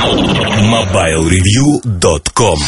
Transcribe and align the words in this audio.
MobileReview.com 0.00 2.58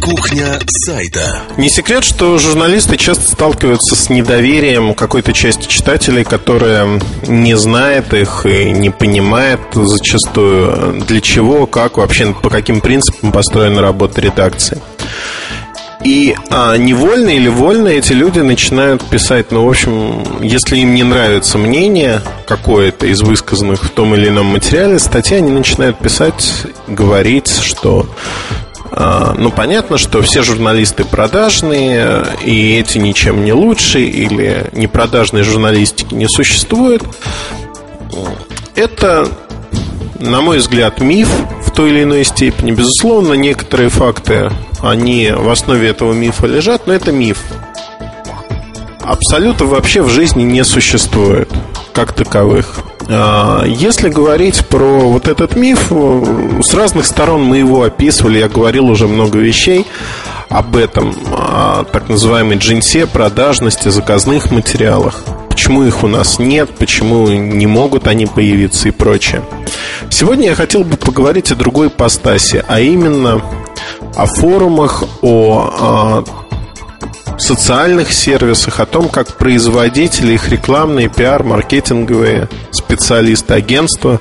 Кухня 0.00 0.58
сайта. 0.66 1.42
Не 1.56 1.70
секрет, 1.70 2.02
что 2.02 2.36
журналисты 2.38 2.96
часто 2.96 3.30
сталкиваются 3.30 3.94
с 3.94 4.10
недоверием 4.10 4.94
какой-то 4.94 5.32
части 5.32 5.68
читателей, 5.68 6.24
которая 6.24 7.00
не 7.28 7.56
знает 7.56 8.12
их 8.12 8.44
и 8.44 8.72
не 8.72 8.90
понимает 8.90 9.60
зачастую, 9.72 11.04
для 11.06 11.20
чего, 11.20 11.68
как 11.68 11.98
вообще, 11.98 12.34
по 12.34 12.50
каким 12.50 12.80
принципам 12.80 13.30
построена 13.30 13.80
работа 13.80 14.20
редакции. 14.20 14.82
И 16.04 16.34
а, 16.50 16.76
невольно 16.76 17.28
или 17.28 17.48
вольно 17.48 17.88
эти 17.88 18.12
люди 18.12 18.40
начинают 18.40 19.04
писать, 19.04 19.52
ну, 19.52 19.66
в 19.66 19.70
общем, 19.70 20.42
если 20.42 20.78
им 20.78 20.94
не 20.94 21.04
нравится 21.04 21.58
мнение 21.58 22.20
какое-то 22.46 23.06
из 23.06 23.20
высказанных 23.22 23.84
в 23.84 23.90
том 23.90 24.14
или 24.14 24.28
ином 24.28 24.46
материале, 24.46 24.98
статьи 24.98 25.36
они 25.36 25.52
начинают 25.52 25.98
писать, 25.98 26.66
говорить, 26.88 27.48
что 27.48 28.08
а, 28.94 29.34
ну, 29.38 29.50
понятно, 29.50 29.96
что 29.96 30.20
все 30.22 30.42
журналисты 30.42 31.04
продажные, 31.04 32.26
и 32.44 32.78
эти 32.78 32.98
ничем 32.98 33.44
не 33.44 33.52
лучше, 33.52 34.02
или 34.02 34.66
непродажной 34.72 35.42
журналистики 35.42 36.14
не 36.14 36.28
существует. 36.28 37.02
Это, 38.74 39.28
на 40.18 40.42
мой 40.42 40.58
взгляд, 40.58 41.00
миф 41.00 41.28
в 41.64 41.70
той 41.70 41.90
или 41.90 42.02
иной 42.02 42.24
степени. 42.24 42.72
Безусловно, 42.72 43.32
некоторые 43.32 43.88
факты, 43.88 44.50
они 44.82 45.32
в 45.34 45.48
основе 45.48 45.88
этого 45.88 46.12
мифа 46.12 46.46
лежат, 46.46 46.86
но 46.86 46.92
это 46.92 47.12
миф. 47.12 47.38
Абсолютно 49.00 49.66
вообще 49.66 50.02
в 50.02 50.08
жизни 50.08 50.42
не 50.42 50.64
существует 50.64 51.48
как 51.92 52.12
таковых. 52.12 52.80
А, 53.08 53.64
если 53.66 54.08
говорить 54.08 54.64
про 54.66 55.00
вот 55.00 55.28
этот 55.28 55.56
миф, 55.56 55.92
с 56.62 56.74
разных 56.74 57.06
сторон 57.06 57.42
мы 57.42 57.58
его 57.58 57.82
описывали, 57.82 58.38
я 58.38 58.48
говорил 58.48 58.88
уже 58.88 59.06
много 59.08 59.38
вещей 59.38 59.86
об 60.48 60.76
этом, 60.76 61.14
о 61.30 61.84
так 61.84 62.08
называемой 62.08 62.56
джинсе, 62.56 63.06
продажности, 63.06 63.88
заказных 63.88 64.50
материалах. 64.50 65.22
Почему 65.48 65.84
их 65.84 66.02
у 66.02 66.08
нас 66.08 66.38
нет, 66.38 66.70
почему 66.78 67.28
не 67.28 67.66
могут 67.66 68.06
они 68.06 68.26
появиться 68.26 68.88
и 68.88 68.90
прочее. 68.90 69.42
Сегодня 70.10 70.48
я 70.48 70.54
хотел 70.54 70.82
бы 70.84 70.96
поговорить 70.96 71.52
о 71.52 71.56
другой 71.56 71.90
постасе, 71.90 72.64
а 72.68 72.80
именно 72.80 73.42
о 74.16 74.26
форумах, 74.26 75.04
о 75.22 76.24
социальных 77.38 78.12
сервисах, 78.12 78.80
о 78.80 78.86
том, 78.86 79.08
как 79.08 79.36
производители, 79.36 80.34
их 80.34 80.48
рекламные, 80.48 81.08
пиар, 81.08 81.42
маркетинговые 81.42 82.48
специалисты, 82.70 83.54
агентства 83.54 84.20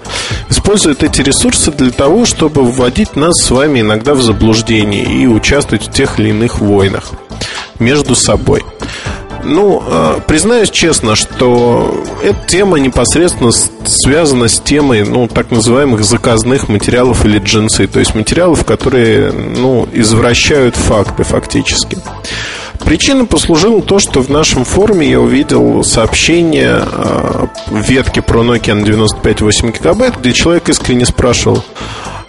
используют 0.50 1.04
эти 1.04 1.22
ресурсы 1.22 1.72
для 1.72 1.92
того, 1.92 2.26
чтобы 2.26 2.64
вводить 2.64 3.16
нас 3.16 3.40
с 3.42 3.52
вами 3.52 3.82
иногда 3.82 4.14
в 4.14 4.22
заблуждение 4.22 5.04
и 5.04 5.28
участвовать 5.28 5.88
в 5.88 5.92
тех 5.92 6.20
или 6.20 6.30
иных 6.30 6.60
войнах 6.60 7.12
между 7.80 8.16
собой. 8.16 8.64
Ну, 9.44 9.84
э, 9.86 10.20
признаюсь 10.28 10.70
честно, 10.70 11.16
что 11.16 12.04
эта 12.24 12.40
тема 12.48 12.80
непосредственно 12.80 13.52
связана 13.52 14.48
с 14.48 14.60
темой, 14.60 15.04
ну, 15.04 15.28
так 15.28 15.52
называемых 15.52 16.04
заказных 16.04 16.70
материалов 16.70 17.26
или 17.26 17.40
джинсы, 17.40 17.88
то 17.88 18.00
есть 18.00 18.16
материалов, 18.16 18.66
которые, 18.66 19.32
ну, 19.32 19.88
извращают 19.92 20.76
факты 20.76 21.24
фактически. 21.24 21.98
Причиной 22.86 23.26
послужило 23.26 23.82
то, 23.82 24.00
что 24.00 24.22
в 24.22 24.30
нашем 24.30 24.66
форуме 24.66 25.10
я 25.10 25.20
увидел 25.20 25.84
сообщение 25.84 26.84
э, 26.84 27.48
в 27.68 27.82
ветке 27.90 28.22
про 28.22 28.44
Nokia 28.44 28.74
на 28.74 28.84
95,8 28.84 29.78
гигабайт, 29.78 30.18
где 30.20 30.34
человек 30.34 30.68
искренне 30.70 31.06
спрашивал, 31.06 31.64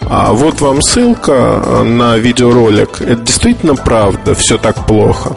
а 0.09 0.33
вот 0.33 0.61
вам 0.61 0.83
ссылка 0.83 1.63
э, 1.65 1.83
на 1.83 2.17
видеоролик. 2.17 3.01
Это 3.01 3.23
действительно 3.23 3.75
правда, 3.75 4.35
все 4.35 4.59
так 4.59 4.87
плохо. 4.87 5.37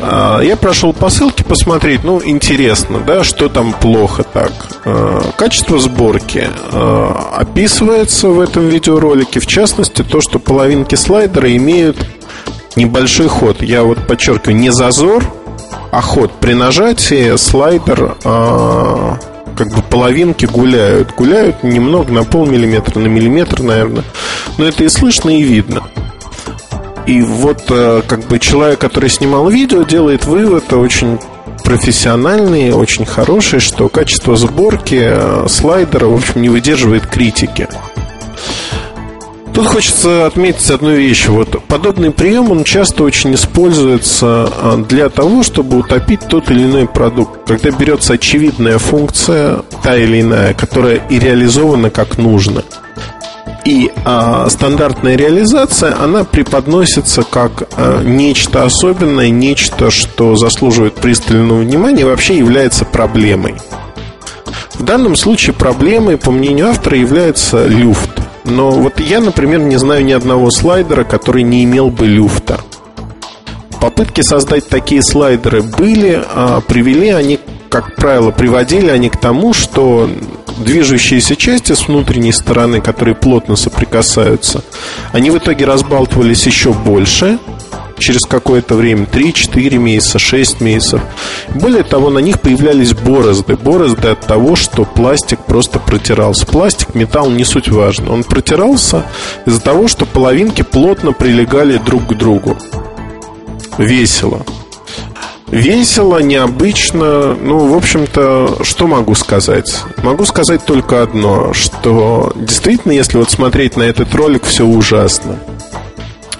А, 0.00 0.40
я 0.40 0.56
прошел 0.56 0.92
по 0.92 1.08
ссылке 1.08 1.44
посмотреть, 1.44 2.04
ну, 2.04 2.20
интересно, 2.24 3.00
да, 3.00 3.24
что 3.24 3.48
там 3.48 3.72
плохо 3.72 4.24
так. 4.24 4.52
А, 4.84 5.22
качество 5.36 5.78
сборки 5.78 6.48
а, 6.72 7.36
описывается 7.38 8.28
в 8.28 8.40
этом 8.40 8.68
видеоролике, 8.68 9.40
в 9.40 9.46
частности, 9.46 10.02
то, 10.02 10.20
что 10.20 10.38
половинки 10.38 10.94
слайдера 10.94 11.54
имеют 11.56 11.96
небольшой 12.76 13.28
ход. 13.28 13.62
Я 13.62 13.84
вот 13.84 14.06
подчеркиваю, 14.06 14.56
не 14.56 14.70
зазор, 14.70 15.24
а 15.90 16.00
ход. 16.02 16.30
При 16.40 16.52
нажатии 16.52 17.36
слайдер 17.36 18.16
как 19.56 19.68
бы 19.70 19.82
половинки 19.82 20.46
гуляют. 20.46 21.14
Гуляют 21.14 21.62
немного 21.62 22.12
на 22.12 22.24
полмиллиметра, 22.24 23.00
на 23.00 23.08
миллиметр, 23.08 23.62
наверное. 23.62 24.04
Но 24.58 24.66
это 24.66 24.84
и 24.84 24.88
слышно, 24.88 25.30
и 25.30 25.42
видно. 25.42 25.82
И 27.06 27.22
вот 27.22 27.64
э, 27.70 28.02
как 28.06 28.26
бы 28.26 28.38
человек, 28.38 28.80
который 28.80 29.08
снимал 29.08 29.48
видео, 29.48 29.84
делает 29.84 30.24
вывод 30.24 30.72
очень 30.72 31.18
профессиональный, 31.64 32.72
очень 32.72 33.06
хороший, 33.06 33.60
что 33.60 33.88
качество 33.88 34.36
сборки 34.36 35.00
э, 35.00 35.46
слайдера, 35.48 36.06
в 36.06 36.14
общем, 36.14 36.42
не 36.42 36.48
выдерживает 36.48 37.06
критики. 37.06 37.68
Тут 39.56 39.68
хочется 39.68 40.26
отметить 40.26 40.70
одну 40.70 40.90
вещь. 40.90 41.28
Вот 41.28 41.64
подобный 41.66 42.10
прием, 42.10 42.50
он 42.50 42.62
часто 42.62 43.04
очень 43.04 43.34
используется 43.34 44.50
а, 44.52 44.76
для 44.86 45.08
того, 45.08 45.42
чтобы 45.42 45.78
утопить 45.78 46.20
тот 46.28 46.50
или 46.50 46.64
иной 46.64 46.86
продукт. 46.86 47.48
Когда 47.48 47.70
берется 47.70 48.12
очевидная 48.12 48.76
функция, 48.76 49.62
та 49.82 49.96
или 49.96 50.20
иная, 50.20 50.52
которая 50.52 50.96
и 51.08 51.18
реализована 51.18 51.88
как 51.88 52.18
нужно. 52.18 52.64
И 53.64 53.90
а, 54.04 54.46
стандартная 54.50 55.16
реализация, 55.16 55.98
она 55.98 56.24
преподносится 56.24 57.22
как 57.22 57.66
а, 57.78 58.02
нечто 58.02 58.62
особенное, 58.62 59.30
нечто, 59.30 59.90
что 59.90 60.36
заслуживает 60.36 60.96
пристального 60.96 61.60
внимания 61.60 62.02
и 62.02 62.04
вообще 62.04 62.36
является 62.36 62.84
проблемой. 62.84 63.54
В 64.74 64.82
данном 64.82 65.16
случае 65.16 65.54
проблемой, 65.54 66.18
по 66.18 66.30
мнению 66.30 66.68
автора, 66.68 66.98
является 66.98 67.66
люфт. 67.66 68.10
Но 68.46 68.70
вот 68.70 69.00
я, 69.00 69.20
например, 69.20 69.60
не 69.60 69.76
знаю 69.76 70.04
ни 70.04 70.12
одного 70.12 70.50
слайдера, 70.50 71.04
который 71.04 71.42
не 71.42 71.64
имел 71.64 71.90
бы 71.90 72.06
люфта. 72.06 72.60
Попытки 73.80 74.22
создать 74.22 74.68
такие 74.68 75.02
слайдеры 75.02 75.62
были, 75.62 76.22
а 76.34 76.60
привели 76.60 77.10
они, 77.10 77.38
как 77.68 77.94
правило, 77.96 78.30
приводили 78.30 78.88
они 78.88 79.10
к 79.10 79.16
тому, 79.16 79.52
что 79.52 80.08
движущиеся 80.58 81.36
части 81.36 81.72
с 81.72 81.88
внутренней 81.88 82.32
стороны, 82.32 82.80
которые 82.80 83.14
плотно 83.14 83.56
соприкасаются, 83.56 84.62
они 85.12 85.30
в 85.30 85.38
итоге 85.38 85.66
разбалтывались 85.66 86.46
еще 86.46 86.72
больше, 86.72 87.38
через 87.98 88.22
какое-то 88.22 88.74
время, 88.74 89.06
3-4 89.06 89.76
месяца, 89.78 90.18
6 90.18 90.60
месяцев. 90.60 91.00
Более 91.54 91.82
того, 91.82 92.10
на 92.10 92.18
них 92.18 92.40
появлялись 92.40 92.92
борозды. 92.92 93.56
Борозды 93.56 94.08
от 94.08 94.20
того, 94.20 94.56
что 94.56 94.84
пластик 94.84 95.40
просто 95.40 95.78
протирался. 95.78 96.46
Пластик, 96.46 96.94
металл 96.94 97.30
не 97.30 97.44
суть 97.44 97.68
важно. 97.68 98.12
Он 98.12 98.24
протирался 98.24 99.04
из-за 99.46 99.60
того, 99.60 99.88
что 99.88 100.06
половинки 100.06 100.62
плотно 100.62 101.12
прилегали 101.12 101.78
друг 101.78 102.06
к 102.06 102.14
другу. 102.14 102.56
Весело. 103.78 104.44
Весело, 105.48 106.18
необычно. 106.18 107.34
Ну, 107.34 107.72
в 107.72 107.76
общем-то, 107.76 108.58
что 108.62 108.86
могу 108.86 109.14
сказать? 109.14 109.80
Могу 110.02 110.24
сказать 110.24 110.64
только 110.64 111.02
одно, 111.02 111.52
что 111.52 112.32
действительно, 112.34 112.92
если 112.92 113.18
вот 113.18 113.30
смотреть 113.30 113.76
на 113.76 113.84
этот 113.84 114.12
ролик, 114.14 114.44
все 114.44 114.64
ужасно. 114.64 115.38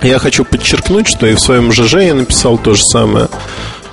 Я 0.02 0.18
хочу 0.18 0.44
подчеркнуть, 0.44 1.08
что 1.08 1.26
и 1.26 1.34
в 1.34 1.40
своем 1.40 1.72
ЖЖ 1.72 1.94
я 1.94 2.14
написал 2.14 2.58
то 2.58 2.74
же 2.74 2.84
самое, 2.84 3.28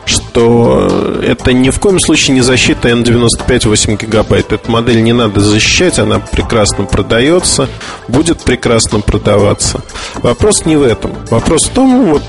что 0.06 1.20
это 1.24 1.54
ни 1.54 1.70
в 1.70 1.80
коем 1.80 2.00
случае 2.00 2.36
не 2.36 2.42
защита 2.42 2.90
N95 2.90 3.68
8 3.68 3.98
гигабайт. 3.98 4.52
Эту 4.52 4.70
модель 4.72 5.02
не 5.02 5.14
надо 5.14 5.40
защищать, 5.40 6.00
она 6.00 6.20
прекрасно 6.20 6.86
продается, 6.86 7.70
будет 8.08 8.42
прекрасно 8.42 9.00
продаваться. 9.00 9.82
Вопрос 10.16 10.66
не 10.66 10.76
в 10.76 10.84
этом. 10.84 11.14
Вопрос 11.30 11.66
в 11.66 11.70
том, 11.70 12.06
вот 12.06 12.24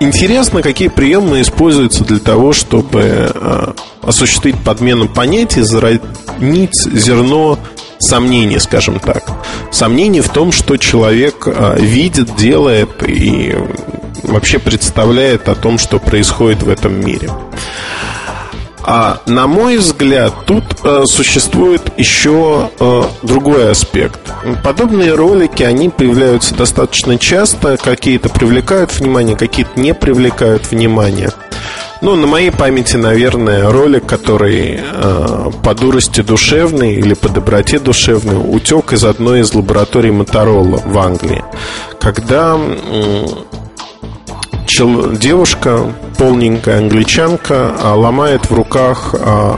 интересно, 0.00 0.62
какие 0.62 0.88
приемы 0.88 1.40
используются 1.40 2.04
для 2.04 2.18
того, 2.18 2.52
чтобы 2.52 3.32
э, 3.32 3.72
осуществить 4.02 4.56
подмену 4.64 5.08
понятий, 5.08 5.62
заронить 5.62 6.74
зерно 6.92 7.58
сомнений, 8.00 8.58
скажем 8.58 8.98
так. 8.98 9.24
Сомнений 9.70 10.20
в 10.20 10.28
том, 10.28 10.52
что 10.52 10.76
человек 10.76 11.46
а, 11.46 11.76
видит, 11.76 12.34
делает 12.34 13.02
и 13.06 13.54
вообще 14.24 14.58
представляет 14.58 15.48
о 15.48 15.54
том, 15.54 15.78
что 15.78 15.98
происходит 15.98 16.62
в 16.62 16.68
этом 16.68 16.98
мире. 17.04 17.30
А 18.82 19.20
на 19.26 19.46
мой 19.46 19.76
взгляд, 19.76 20.32
тут 20.46 20.64
э, 20.82 21.04
существует 21.04 21.92
еще 21.98 22.70
э, 22.80 23.02
другой 23.22 23.70
аспект. 23.70 24.18
Подобные 24.64 25.14
ролики, 25.14 25.62
они 25.62 25.90
появляются 25.90 26.54
достаточно 26.54 27.18
часто, 27.18 27.76
какие-то 27.76 28.30
привлекают 28.30 28.92
внимание, 28.98 29.36
какие-то 29.36 29.78
не 29.78 29.92
привлекают 29.92 30.70
внимание. 30.70 31.30
Ну, 32.02 32.16
на 32.16 32.26
моей 32.26 32.50
памяти, 32.50 32.96
наверное, 32.96 33.70
ролик, 33.70 34.06
который 34.06 34.80
э, 34.80 35.50
по 35.62 35.74
дурости 35.74 36.22
душевной 36.22 36.94
или 36.94 37.12
по 37.12 37.28
доброте 37.28 37.78
душевной 37.78 38.36
утек 38.36 38.94
из 38.94 39.04
одной 39.04 39.40
из 39.40 39.52
лабораторий 39.52 40.10
Моторола 40.10 40.80
в 40.82 40.98
Англии. 40.98 41.44
Когда 42.00 42.56
э, 42.58 43.26
чел, 44.66 45.12
девушка, 45.12 45.92
полненькая 46.16 46.78
англичанка, 46.78 47.76
э, 47.78 47.92
ломает 47.92 48.48
в 48.48 48.54
руках 48.54 49.14
э, 49.18 49.56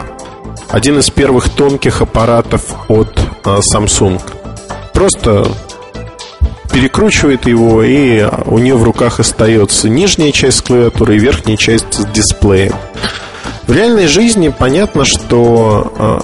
один 0.68 0.98
из 0.98 1.10
первых 1.10 1.48
тонких 1.48 2.02
аппаратов 2.02 2.74
от 2.88 3.20
э, 3.44 3.60
Samsung. 3.72 4.20
Просто 4.92 5.46
перекручивает 6.72 7.46
его, 7.46 7.82
и 7.82 8.26
у 8.46 8.58
нее 8.58 8.76
в 8.76 8.82
руках 8.82 9.20
остается 9.20 9.88
нижняя 9.88 10.32
часть 10.32 10.62
клавиатуры 10.62 11.16
и 11.16 11.18
верхняя 11.18 11.56
часть 11.56 11.94
с 11.94 12.06
дисплеем. 12.06 12.74
В 13.66 13.72
реальной 13.72 14.06
жизни 14.06 14.48
понятно, 14.48 15.04
что... 15.04 15.92
А, 15.98 16.22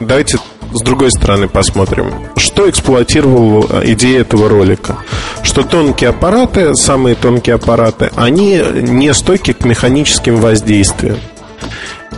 давайте 0.00 0.38
с 0.72 0.82
другой 0.82 1.10
стороны 1.10 1.48
посмотрим. 1.48 2.12
Что 2.36 2.68
эксплуатировал 2.68 3.66
а, 3.70 3.82
идея 3.84 4.22
этого 4.22 4.48
ролика? 4.48 4.96
Что 5.42 5.62
тонкие 5.62 6.10
аппараты, 6.10 6.74
самые 6.74 7.14
тонкие 7.14 7.54
аппараты, 7.56 8.10
они 8.16 8.60
не 8.74 9.12
стойки 9.14 9.52
к 9.52 9.64
механическим 9.64 10.36
воздействиям 10.36 11.18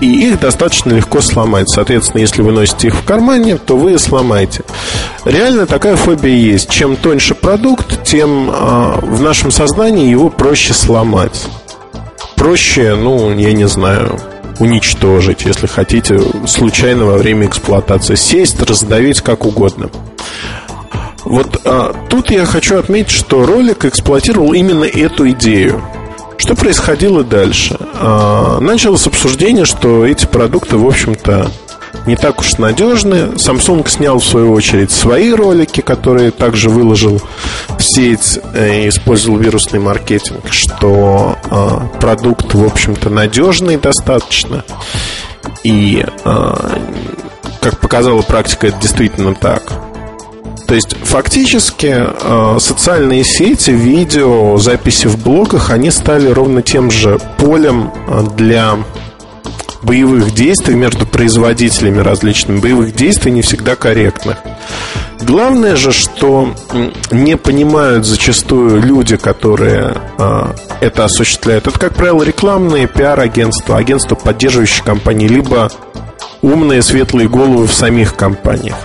и 0.01 0.29
их 0.29 0.41
достаточно 0.41 0.93
легко 0.93 1.21
сломать. 1.21 1.69
Соответственно, 1.69 2.21
если 2.21 2.43
вы 2.43 2.53
носите 2.53 2.89
их 2.89 2.97
в 2.97 3.05
кармане, 3.05 3.57
то 3.59 3.77
вы 3.77 3.99
сломаете. 3.99 4.65
Реально 5.25 5.67
такая 5.67 5.97
фобия 5.97 6.35
есть. 6.35 6.71
Чем 6.71 6.97
тоньше 6.97 7.35
продукт, 7.35 8.03
тем 8.05 8.51
э, 8.51 9.01
в 9.03 9.21
нашем 9.21 9.51
сознании 9.51 10.11
его 10.11 10.31
проще 10.31 10.73
сломать. 10.73 11.47
Проще, 12.37 12.95
ну, 12.95 13.33
я 13.37 13.53
не 13.53 13.69
знаю, 13.69 14.19
уничтожить, 14.59 15.45
если 15.45 15.67
хотите, 15.67 16.21
случайно 16.47 17.05
во 17.05 17.17
время 17.19 17.47
эксплуатации. 17.47 18.15
Сесть, 18.15 18.61
раздавить 18.63 19.21
как 19.21 19.45
угодно. 19.45 19.91
Вот 21.25 21.61
а, 21.65 21.95
тут 22.09 22.31
я 22.31 22.47
хочу 22.47 22.79
отметить, 22.79 23.11
что 23.11 23.45
ролик 23.45 23.85
эксплуатировал 23.85 24.53
именно 24.53 24.85
эту 24.85 25.29
идею. 25.31 25.83
Что 26.41 26.55
происходило 26.55 27.23
дальше? 27.23 27.77
А, 27.97 28.61
началось 28.61 29.07
обсуждение, 29.07 29.67
что 29.67 30.07
эти 30.07 30.25
продукты, 30.25 30.79
в 30.79 30.87
общем-то, 30.87 31.51
не 32.07 32.17
так 32.17 32.41
уж 32.41 32.57
надежны. 32.57 33.35
Samsung 33.35 33.87
снял, 33.87 34.21
в 34.21 34.25
свою 34.25 34.55
очередь, 34.55 34.91
свои 34.91 35.35
ролики, 35.35 35.83
которые 35.83 36.31
также 36.31 36.71
выложил 36.71 37.21
в 37.69 37.83
сеть 37.83 38.41
и 38.55 38.89
использовал 38.89 39.37
вирусный 39.37 39.81
маркетинг, 39.81 40.51
что 40.51 41.37
а, 41.51 41.87
продукт, 42.01 42.55
в 42.55 42.65
общем-то, 42.65 43.11
надежный 43.11 43.77
достаточно. 43.77 44.65
И, 45.63 46.03
а, 46.25 46.81
как 47.61 47.81
показала 47.81 48.23
практика, 48.23 48.69
это 48.69 48.81
действительно 48.81 49.35
так. 49.35 49.90
То 50.71 50.77
есть 50.77 50.97
фактически 51.03 51.97
э, 51.99 52.59
социальные 52.61 53.25
сети, 53.25 53.73
видео, 53.73 54.57
записи 54.57 55.09
в 55.09 55.21
блогах, 55.21 55.71
они 55.71 55.91
стали 55.91 56.31
ровно 56.31 56.63
тем 56.63 56.93
же 56.93 57.19
полем 57.39 57.93
э, 58.07 58.23
для 58.37 58.79
боевых 59.83 60.33
действий 60.33 60.77
между 60.77 61.07
производителями 61.07 61.99
различными, 61.99 62.61
боевых 62.61 62.95
действий 62.95 63.33
не 63.33 63.43
всегда 63.43 63.75
корректных. 63.75 64.37
Главное 65.21 65.75
же, 65.75 65.91
что 65.91 66.55
не 67.11 67.37
понимают 67.37 68.07
зачастую 68.07 68.81
люди, 68.81 69.17
которые 69.17 69.97
э, 70.19 70.53
это 70.81 71.05
осуществляют. 71.05 71.67
Это, 71.67 71.81
как 71.81 71.97
правило, 71.97 72.23
рекламные 72.23 72.87
пиар-агентства, 72.87 73.77
агентства, 73.77 74.15
поддерживающие 74.15 74.85
компании, 74.85 75.27
либо 75.27 75.69
умные 76.43 76.83
светлые 76.83 77.29
головы 77.29 77.67
в 77.67 77.73
самих 77.73 78.15
компаниях. 78.15 78.77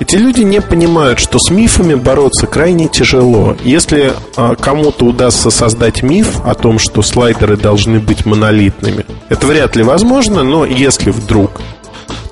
Эти 0.00 0.16
люди 0.16 0.40
не 0.42 0.60
понимают, 0.60 1.20
что 1.20 1.38
с 1.38 1.50
мифами 1.50 1.94
бороться 1.94 2.46
крайне 2.46 2.88
тяжело. 2.88 3.56
Если 3.62 4.12
а, 4.36 4.56
кому-то 4.56 5.04
удастся 5.04 5.50
создать 5.50 6.02
миф 6.02 6.40
о 6.44 6.54
том, 6.54 6.78
что 6.78 7.00
слайдеры 7.02 7.56
должны 7.56 8.00
быть 8.00 8.26
монолитными, 8.26 9.06
это 9.28 9.46
вряд 9.46 9.76
ли 9.76 9.84
возможно, 9.84 10.42
но 10.42 10.64
если 10.64 11.10
вдруг 11.10 11.60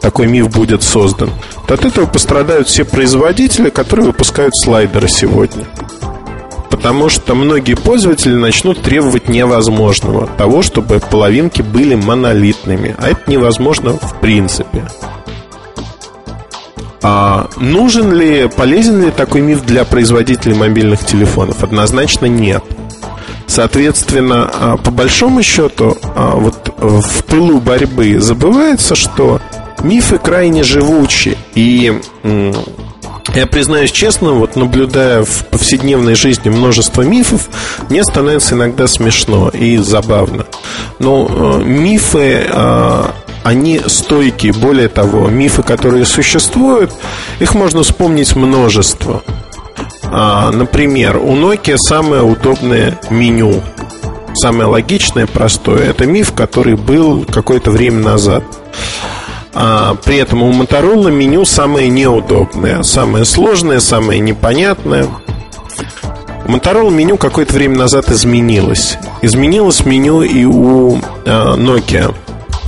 такой 0.01 0.27
миф 0.27 0.51
будет 0.51 0.83
создан, 0.83 1.31
то 1.67 1.75
от 1.75 1.85
этого 1.85 2.07
пострадают 2.07 2.69
все 2.69 2.85
производители, 2.85 3.71
которые 3.71 4.07
выпускают 4.07 4.55
слайдеры 4.57 5.09
сегодня. 5.09 5.65
Потому 6.69 7.09
что 7.09 7.35
многие 7.37 7.75
пользователи 7.75 8.35
начнут 8.35 8.83
требовать 8.83 9.29
невозможного, 9.29 10.27
того, 10.27 10.63
чтобы 10.63 10.99
половинки 10.99 11.63
были 11.63 11.95
монолитными. 11.95 12.97
А 12.99 13.11
это 13.11 13.31
невозможно 13.31 13.93
в 13.93 14.19
принципе. 14.21 14.85
А 17.03 17.49
нужен 17.57 18.13
ли, 18.13 18.49
полезен 18.49 19.05
ли 19.05 19.11
такой 19.11 19.41
миф 19.41 19.65
для 19.65 19.85
производителей 19.85 20.55
мобильных 20.55 21.05
телефонов? 21.05 21.65
Однозначно 21.65 22.27
нет. 22.27 22.63
Соответственно, 23.47 24.51
а, 24.53 24.77
по 24.77 24.91
большому 24.91 25.43
счету, 25.43 25.99
а, 26.15 26.37
вот 26.37 26.73
в 26.79 27.25
пылу 27.25 27.61
борьбы 27.61 28.21
забывается, 28.21 28.95
что 28.95 29.41
мифы 29.83 30.19
крайне 30.19 30.63
живучи. 30.63 31.37
И 31.55 32.01
я 33.35 33.47
признаюсь 33.47 33.91
честно, 33.91 34.33
вот 34.33 34.57
наблюдая 34.57 35.25
в 35.25 35.47
повседневной 35.47 36.15
жизни 36.15 36.51
множество 36.51 37.03
мифов, 37.03 37.49
мне 37.89 38.05
становится 38.05 38.55
иногда 38.55 38.87
смешно 38.87 39.49
и 39.49 39.77
забавно. 39.79 40.47
Но 40.99 41.27
э, 41.29 41.65
мифы 41.65 42.47
они 43.45 43.81
стойкие. 43.87 44.53
Более 44.53 44.89
того, 44.89 45.29
мифы, 45.29 45.63
которые 45.63 46.05
существуют, 46.05 46.93
их 47.41 47.55
можно 47.55 47.83
вспомнить 47.83 48.37
множество. 48.37 49.23
А, 50.05 50.51
например, 50.51 51.17
у 51.17 51.35
Nokia 51.35 51.77
самое 51.77 52.23
удобное 52.23 52.99
меню. 53.11 53.63
Самое 54.35 54.67
логичное, 54.67 55.27
простое. 55.27 55.91
Это 55.91 56.07
миф, 56.07 56.33
который 56.33 56.77
был 56.77 57.25
какое-то 57.25 57.71
время 57.71 58.01
назад. 58.03 58.45
А, 59.55 59.95
при 60.05 60.17
этом 60.17 60.43
у 60.43 60.53
Motorola 60.53 61.11
меню 61.11 61.45
самое 61.45 61.89
неудобное, 61.89 62.83
самое 62.83 63.25
сложное, 63.25 63.81
самое 63.81 64.21
непонятное. 64.21 65.07
Motorola 66.47 66.91
меню 66.91 67.17
какое-то 67.19 67.55
время 67.55 67.79
назад 67.79 68.11
изменилось. 68.11 68.97
Изменилось 69.21 69.85
меню 69.85 70.23
и 70.23 70.45
у 70.45 70.99
а, 71.27 71.57
Nokia. 71.57 72.15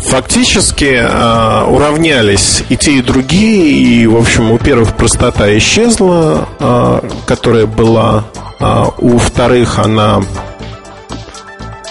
Фактически 0.04 1.00
э, 1.00 1.64
уравнялись 1.64 2.62
и 2.68 2.76
те, 2.76 2.92
и 2.92 3.02
другие, 3.02 3.70
и, 3.70 4.06
в 4.06 4.16
общем, 4.16 4.52
у 4.52 4.58
первых 4.58 4.96
простота 4.96 5.56
исчезла, 5.56 6.46
э, 6.60 7.00
которая 7.26 7.66
была, 7.66 8.24
э, 8.60 8.84
у 8.98 9.18
вторых 9.18 9.78
она 9.78 10.22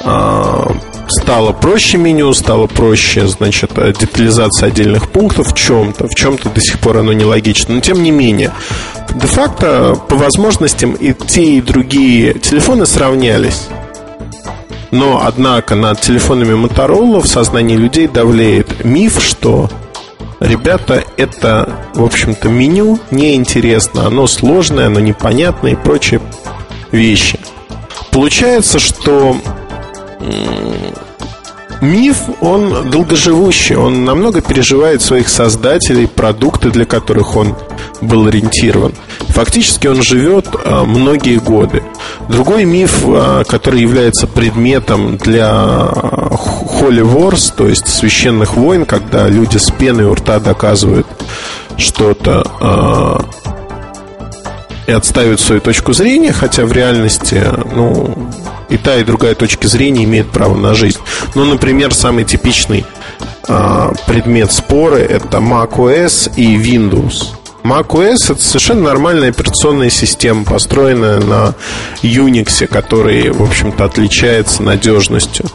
э, 0.04 0.66
стало 1.08 1.54
проще 1.54 1.98
меню, 1.98 2.34
стало 2.34 2.68
проще, 2.68 3.28
значит, 3.28 3.72
детализация 3.74 4.68
отдельных 4.68 5.10
пунктов 5.10 5.52
в 5.52 5.56
чем-то, 5.56 6.08
в 6.08 6.16
чем-то 6.16 6.50
до 6.50 6.62
сих 6.62 6.80
пор 6.80 6.98
оно 6.98 7.14
нелогично, 7.14 7.76
но 7.76 7.82
тем 7.82 8.04
не 8.04 8.12
менее, 8.12 8.52
де-факто 9.16 9.96
по 10.08 10.16
возможностям 10.16 10.94
и 10.94 11.14
те, 11.14 11.44
и 11.44 11.62
другие 11.62 12.34
телефоны 12.36 12.86
сравнялись. 12.86 13.68
Но, 14.94 15.24
однако, 15.26 15.74
над 15.74 16.02
телефонами 16.02 16.54
Motorola 16.54 17.20
в 17.20 17.28
сознании 17.28 17.76
людей 17.76 18.08
давлеет 18.08 18.86
миф, 18.86 19.22
что 19.22 19.70
Ребята, 20.40 21.04
это, 21.16 21.70
в 21.94 22.04
общем-то, 22.04 22.50
меню 22.50 23.00
неинтересно, 23.12 24.08
оно 24.08 24.28
сложное, 24.28 24.88
оно 24.88 25.00
непонятное 25.00 25.72
и 25.72 25.76
прочие 25.76 26.20
вещи. 26.92 27.40
Получается, 28.12 28.78
что 28.80 29.38
миф, 31.80 32.18
он 32.42 32.90
долгоживущий, 32.92 33.78
он 33.78 34.04
намного 34.04 34.42
переживает 34.42 35.02
своих 35.02 35.30
создателей, 35.30 36.08
продукты, 36.08 36.72
для 36.72 36.86
которых 36.86 37.38
он 37.38 37.56
был 38.02 38.28
ориентирован. 38.28 38.94
Фактически 39.34 39.88
он 39.88 40.04
живет 40.04 40.46
а, 40.64 40.84
многие 40.84 41.40
годы. 41.40 41.82
Другой 42.30 42.66
миф, 42.66 43.02
а, 43.04 43.44
который 43.44 43.82
является 43.82 44.28
предметом 44.28 45.18
для 45.18 45.50
Holy 45.50 47.02
Wars, 47.02 47.52
то 47.56 47.68
есть 47.68 47.88
священных 47.88 48.56
войн, 48.56 48.86
когда 48.86 49.28
люди 49.28 49.58
с 49.58 49.72
пеной 49.72 50.06
у 50.06 50.14
рта 50.14 50.40
доказывают 50.40 51.08
что-то 51.78 53.26
и 54.86 54.92
отстаивают 54.92 55.40
свою 55.40 55.62
точку 55.62 55.94
зрения, 55.94 56.32
хотя 56.32 56.66
в 56.66 56.72
реальности, 56.72 57.42
ну, 57.74 58.30
и 58.70 58.78
та, 58.78 58.98
и 58.98 59.04
другая 59.04 59.34
точка 59.34 59.68
зрения 59.68 60.04
имеет 60.04 60.30
право 60.30 60.56
на 60.56 60.76
жизнь. 60.76 61.00
Ну, 61.34 61.46
например, 61.46 61.94
самый 61.94 62.26
типичный 62.26 62.86
предмет 63.48 64.52
споры 64.52 65.00
это 65.00 65.38
macOS 65.40 66.32
и 66.36 66.56
Windows. 66.58 67.30
macOS 67.64 68.32
это 68.32 68.42
совершенно 68.42 68.84
нормальная 68.84 69.30
операционная 69.30 69.90
система, 69.90 70.44
построенная 70.44 71.20
на 71.20 71.56
Unix, 72.02 72.68
который, 72.68 73.32
в 73.32 73.42
общем-то, 73.42 73.86
отличается 73.86 74.64
надежностью 74.64 75.46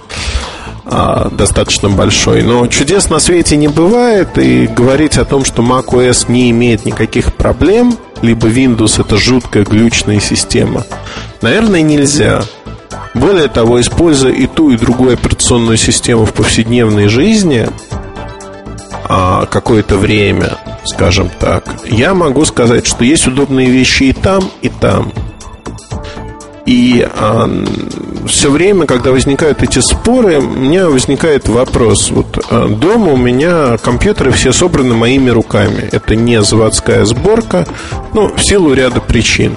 а, 0.84 1.28
достаточно 1.30 1.90
большой. 1.90 2.42
Но 2.42 2.66
чудес 2.66 3.10
на 3.10 3.18
свете 3.18 3.56
не 3.56 3.68
бывает, 3.68 4.38
и 4.38 4.66
говорить 4.66 5.18
о 5.18 5.24
том, 5.24 5.44
что 5.44 5.62
macOS 5.62 6.26
не 6.28 6.50
имеет 6.50 6.86
никаких 6.86 7.34
проблем, 7.34 7.96
либо 8.22 8.48
Windows 8.48 9.00
это 9.00 9.16
жуткая 9.16 9.64
глючная 9.64 10.20
система, 10.20 10.84
наверное, 11.42 11.82
нельзя. 11.82 12.42
Более 13.14 13.48
того, 13.48 13.80
используя 13.80 14.32
и 14.32 14.46
ту, 14.46 14.70
и 14.70 14.76
другую 14.76 15.14
операционную 15.14 15.76
систему 15.76 16.24
в 16.24 16.32
повседневной 16.32 17.08
жизни 17.08 17.68
какое-то 19.08 19.96
время, 19.96 20.58
скажем 20.84 21.30
так, 21.38 21.64
я 21.84 22.14
могу 22.14 22.44
сказать, 22.44 22.86
что 22.86 23.04
есть 23.04 23.26
удобные 23.26 23.70
вещи 23.70 24.04
и 24.04 24.12
там, 24.12 24.44
и 24.62 24.68
там. 24.68 25.12
И 26.68 27.08
а, 27.16 27.48
все 28.26 28.50
время, 28.50 28.84
когда 28.84 29.10
возникают 29.10 29.62
эти 29.62 29.78
споры, 29.78 30.38
у 30.38 30.42
меня 30.42 30.90
возникает 30.90 31.48
вопрос. 31.48 32.10
Вот 32.10 32.44
а, 32.50 32.68
дома 32.68 33.12
у 33.12 33.16
меня 33.16 33.78
компьютеры 33.78 34.32
все 34.32 34.52
собраны 34.52 34.94
моими 34.94 35.30
руками. 35.30 35.88
Это 35.90 36.14
не 36.14 36.42
заводская 36.42 37.06
сборка, 37.06 37.66
ну, 38.12 38.34
в 38.34 38.44
силу 38.44 38.74
ряда 38.74 39.00
причин. 39.00 39.56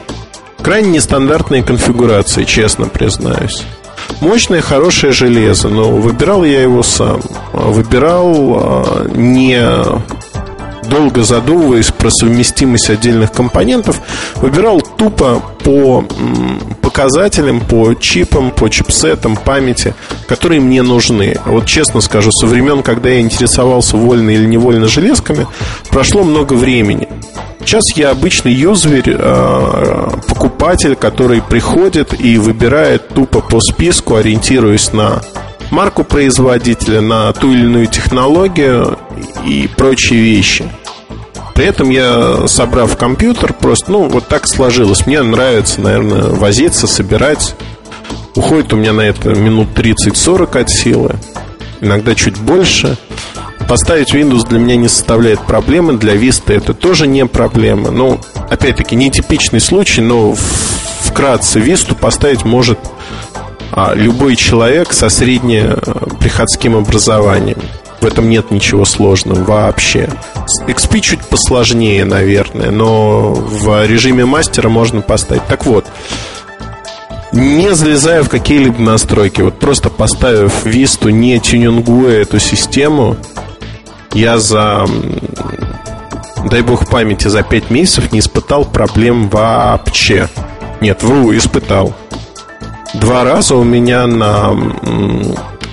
Крайне 0.62 0.92
нестандартные 0.92 1.64
конфигурации, 1.64 2.46
честно 2.46 2.86
признаюсь. 2.86 3.66
Мощное, 4.20 4.62
хорошее 4.62 5.14
железо, 5.14 5.70
но 5.70 5.90
выбирал 5.92 6.44
я 6.44 6.62
его 6.62 6.84
сам. 6.84 7.22
Выбирал 7.54 8.34
а, 8.60 9.08
не 9.14 9.60
долго 10.92 11.24
задумываясь 11.24 11.90
про 11.90 12.12
совместимость 12.12 12.90
отдельных 12.90 13.32
компонентов, 13.32 14.02
выбирал 14.36 14.82
тупо 14.82 15.42
по 15.64 16.06
показателям, 16.82 17.62
по 17.62 17.94
чипам, 17.94 18.52
по 18.52 18.70
чипсетам, 18.70 19.38
памяти, 19.38 19.96
которые 20.28 20.60
мне 20.60 20.82
нужны. 20.82 21.38
Вот 21.46 21.66
честно 21.66 22.02
скажу, 22.02 22.32
со 22.32 22.46
времен, 22.46 22.84
когда 22.84 23.10
я 23.10 23.22
интересовался 23.22 23.96
вольно 23.96 24.32
или 24.32 24.46
невольно 24.46 24.88
железками, 24.88 25.48
прошло 25.90 26.24
много 26.24 26.54
времени. 26.54 27.08
Сейчас 27.60 27.84
я 27.96 28.10
обычный 28.10 28.54
юзер, 28.54 29.04
а, 29.20 30.20
покупатель, 30.28 30.96
который 30.96 31.42
приходит 31.42 32.20
и 32.20 32.38
выбирает 32.38 33.10
тупо 33.10 33.42
по 33.42 33.60
списку, 33.62 34.16
ориентируясь 34.16 34.94
на 34.94 35.22
марку 35.70 36.04
производителя, 36.04 37.02
на 37.02 37.32
ту 37.34 37.52
или 37.52 37.62
иную 37.62 37.88
технологию 37.88 38.98
и 39.46 39.70
прочие 39.76 40.22
вещи. 40.22 40.66
При 41.56 41.66
этом 41.66 41.90
я, 41.90 42.48
собрав 42.48 42.98
компьютер, 42.98 43.54
просто, 43.54 43.92
ну, 43.92 44.08
вот 44.08 44.28
так 44.28 44.48
сложилось. 44.48 45.06
Мне 45.06 45.22
нравится, 45.22 45.82
наверное, 45.82 46.24
возиться, 46.30 46.88
собирать. 46.88 47.56
Уходит 48.36 48.74
у 48.74 48.78
меня 48.78 48.94
на 48.94 49.02
это 49.02 49.30
минут 49.30 49.70
30-40 49.76 50.60
от 50.60 50.70
силы, 50.70 51.16
иногда 51.82 52.16
чуть 52.16 52.38
больше. 52.38 52.98
Поставить 53.72 54.14
Windows 54.14 54.46
для 54.50 54.60
меня 54.60 54.76
не 54.76 54.90
составляет 54.90 55.40
проблемы, 55.44 55.94
для 55.94 56.14
Vista 56.16 56.54
это 56.54 56.74
тоже 56.74 57.08
не 57.08 57.26
проблема. 57.26 57.90
Ну, 57.90 58.20
опять-таки, 58.50 58.98
нетипичный 58.98 59.62
случай, 59.62 60.02
но 60.02 60.36
вкратце 61.04 61.62
Vista 61.62 61.96
поставить 61.96 62.44
может 62.44 62.78
а, 63.72 63.94
любой 63.94 64.36
человек 64.36 64.92
со 64.92 65.08
среднеприходским 65.08 66.76
образованием. 66.76 67.60
В 68.02 68.06
этом 68.06 68.30
нет 68.30 68.52
ничего 68.52 68.84
сложного 68.84 69.42
вообще. 69.42 70.10
XP 70.68 71.00
чуть 71.00 71.22
посложнее, 71.22 72.04
наверное, 72.04 72.72
но 72.72 73.32
в 73.34 73.86
режиме 73.86 74.26
мастера 74.26 74.68
можно 74.68 75.00
поставить. 75.00 75.46
Так 75.48 75.66
вот, 75.66 75.86
не 77.32 77.74
залезая 77.74 78.24
в 78.24 78.28
какие-либо 78.28 78.82
настройки, 78.82 79.40
вот 79.40 79.58
просто 79.60 79.90
поставив 79.90 80.66
Висту, 80.66 81.08
не 81.08 81.40
тюнингуя 81.40 82.20
эту 82.24 82.40
систему, 82.40 83.16
я 84.14 84.38
за, 84.40 84.86
дай 86.50 86.62
бог 86.62 86.90
памяти, 86.90 87.28
за 87.28 87.44
5 87.44 87.70
месяцев 87.70 88.12
не 88.12 88.20
испытал 88.20 88.66
проблем 88.66 89.30
вообще. 89.30 90.28
Нет, 90.82 91.04
вру, 91.04 91.36
испытал. 91.36 91.94
Два 92.94 93.24
раза 93.24 93.56
у 93.56 93.64
меня 93.64 94.08
на 94.08 94.54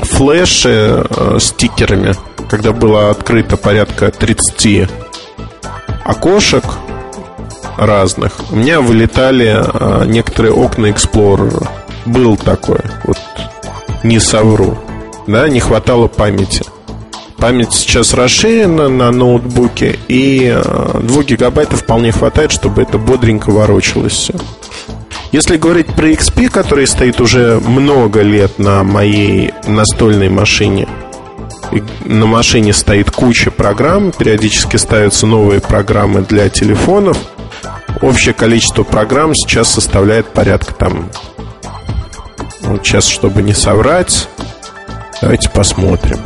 флеше 0.03 1.07
э, 1.09 1.39
стикерами, 1.41 2.15
когда 2.49 2.73
было 2.73 3.11
открыто 3.11 3.57
порядка 3.57 4.11
30 4.11 4.89
окошек 6.05 6.65
разных, 7.77 8.33
у 8.51 8.57
меня 8.57 8.81
вылетали 8.81 9.57
э, 9.63 10.05
некоторые 10.07 10.53
окна 10.53 10.87
Explorer. 10.87 11.69
Был 12.07 12.37
такой, 12.37 12.81
вот 13.05 13.19
не 14.03 14.19
совру. 14.19 14.79
Да, 15.27 15.49
не 15.49 15.61
хватало 15.61 16.09
памяти. 16.09 16.65
Память 17.39 17.73
сейчас 17.73 18.15
расширена 18.15 18.89
на 18.89 19.13
ноутбуке, 19.13 19.97
и 20.09 20.51
2 20.51 21.21
э, 21.21 21.25
гигабайта 21.25 21.77
вполне 21.77 22.11
хватает, 22.11 22.51
чтобы 22.51 22.83
это 22.83 22.99
бодренько 22.99 23.51
ворочалось 23.51 24.13
все. 24.13 24.35
Если 25.31 25.57
говорить 25.57 25.87
про 25.87 26.11
XP, 26.11 26.49
который 26.49 26.89
стоит 26.89 27.21
уже 27.21 27.61
много 27.61 28.23
лет 28.23 28.59
на 28.59 28.83
моей 28.83 29.53
настольной 29.67 30.29
машине, 30.29 30.89
на 32.05 32.27
машине 32.27 32.73
стоит 32.73 33.13
куча 33.13 33.53
программ, 33.53 34.11
периодически 34.11 34.77
ставятся 34.77 35.27
новые 35.27 35.61
программы 35.61 36.23
для 36.23 36.49
телефонов. 36.49 37.19
Общее 38.03 38.35
количество 38.35 38.83
программ 38.83 39.35
сейчас 39.35 39.69
составляет 39.69 40.27
порядка 40.27 40.75
там... 40.75 41.09
Вот 42.63 42.85
сейчас, 42.85 43.07
чтобы 43.07 43.43
не 43.43 43.55
соврать, 43.55 44.29
давайте 45.23 45.49
посмотрим. 45.51 46.19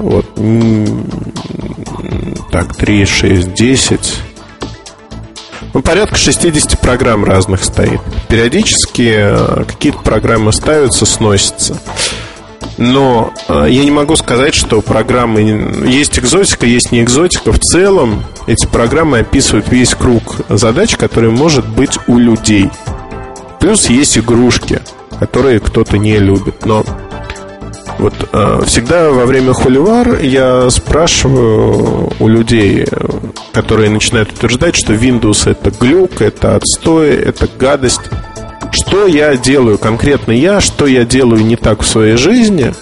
Вот. 0.00 0.24
Так, 2.50 2.74
3, 2.74 3.04
6, 3.04 3.54
10... 3.54 4.22
Ну, 5.72 5.82
порядка 5.82 6.16
60 6.16 6.80
программ 6.80 7.24
разных 7.24 7.62
стоит. 7.62 8.00
Периодически 8.28 9.12
э, 9.14 9.64
какие-то 9.68 10.00
программы 10.00 10.52
ставятся, 10.52 11.06
сносятся. 11.06 11.80
Но 12.76 13.32
э, 13.46 13.66
я 13.68 13.84
не 13.84 13.92
могу 13.92 14.16
сказать, 14.16 14.54
что 14.54 14.80
программы... 14.80 15.42
Есть 15.86 16.18
экзотика, 16.18 16.66
есть 16.66 16.90
не 16.90 17.02
экзотика. 17.02 17.52
В 17.52 17.60
целом 17.60 18.24
эти 18.48 18.66
программы 18.66 19.20
описывают 19.20 19.68
весь 19.68 19.94
круг 19.94 20.38
задач, 20.48 20.96
который 20.96 21.30
может 21.30 21.68
быть 21.68 21.98
у 22.08 22.18
людей. 22.18 22.68
Плюс 23.60 23.88
есть 23.90 24.18
игрушки, 24.18 24.80
которые 25.20 25.60
кто-то 25.60 25.98
не 25.98 26.18
любит. 26.18 26.66
Но 26.66 26.84
вот 28.00 28.28
э, 28.32 28.62
всегда 28.66 29.10
во 29.10 29.26
время 29.26 29.52
холивар 29.52 30.20
я 30.20 30.68
спрашиваю 30.70 32.12
у 32.18 32.28
людей, 32.28 32.86
которые 33.52 33.90
начинают 33.90 34.32
утверждать, 34.32 34.74
что 34.74 34.94
Windows 34.94 35.48
это 35.48 35.70
глюк, 35.70 36.20
это 36.20 36.56
отстой, 36.56 37.10
это 37.10 37.48
гадость. 37.58 38.00
Что 38.72 39.06
я 39.06 39.36
делаю 39.36 39.78
конкретно 39.78 40.32
я, 40.32 40.60
что 40.60 40.86
я 40.86 41.04
делаю 41.04 41.44
не 41.44 41.56
так 41.56 41.82
в 41.82 41.86
своей 41.86 42.16
жизни, 42.16 42.72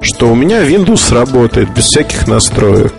что 0.00 0.30
у 0.30 0.34
меня 0.34 0.62
Windows 0.62 1.12
работает 1.12 1.72
без 1.74 1.84
всяких 1.84 2.26
настроек. 2.26 2.94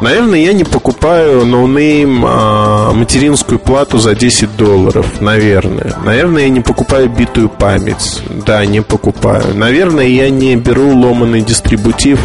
Наверное, 0.00 0.40
я 0.40 0.52
не 0.52 0.64
покупаю 0.64 1.46
no-name 1.46 2.24
а, 2.26 2.92
материнскую 2.92 3.58
плату 3.58 3.98
за 3.98 4.14
10 4.14 4.56
долларов. 4.56 5.20
Наверное. 5.20 5.96
Наверное, 6.04 6.42
я 6.42 6.48
не 6.48 6.60
покупаю 6.60 7.08
битую 7.08 7.48
память. 7.48 8.22
Да, 8.44 8.64
не 8.66 8.82
покупаю. 8.82 9.54
Наверное, 9.54 10.06
я 10.06 10.30
не 10.30 10.56
беру 10.56 10.96
ломанный 10.96 11.42
дистрибутив 11.42 12.18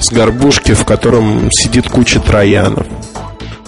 с 0.00 0.10
горбушки, 0.12 0.72
в 0.72 0.84
котором 0.84 1.50
сидит 1.52 1.88
куча 1.88 2.20
троянов. 2.20 2.86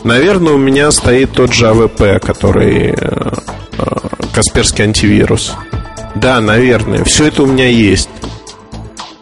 Наверное, 0.04 0.54
у 0.54 0.59
меня 0.59 0.90
стоит 0.92 1.33
тот 1.33 1.52
же 1.52 1.69
AVP, 1.68 2.25
который 2.25 2.95
э, 2.97 3.33
э, 3.78 3.85
Касперский 4.33 4.85
антивирус. 4.85 5.54
Да, 6.14 6.40
наверное, 6.40 7.04
все 7.04 7.28
это 7.28 7.42
у 7.42 7.47
меня 7.47 7.69
есть. 7.69 8.09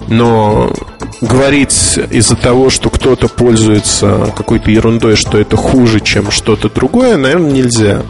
Но 0.06 0.72
говорить 1.20 1.98
из-за 2.10 2.36
того, 2.36 2.70
что 2.70 2.90
кто-то 2.90 3.28
пользуется 3.28 4.32
какой-то 4.36 4.70
ерундой, 4.70 5.16
что 5.16 5.38
это 5.38 5.56
хуже, 5.56 6.00
чем 6.00 6.30
что-то 6.30 6.68
другое, 6.68 7.16
наверное, 7.16 7.50
нельзя. 7.50 8.02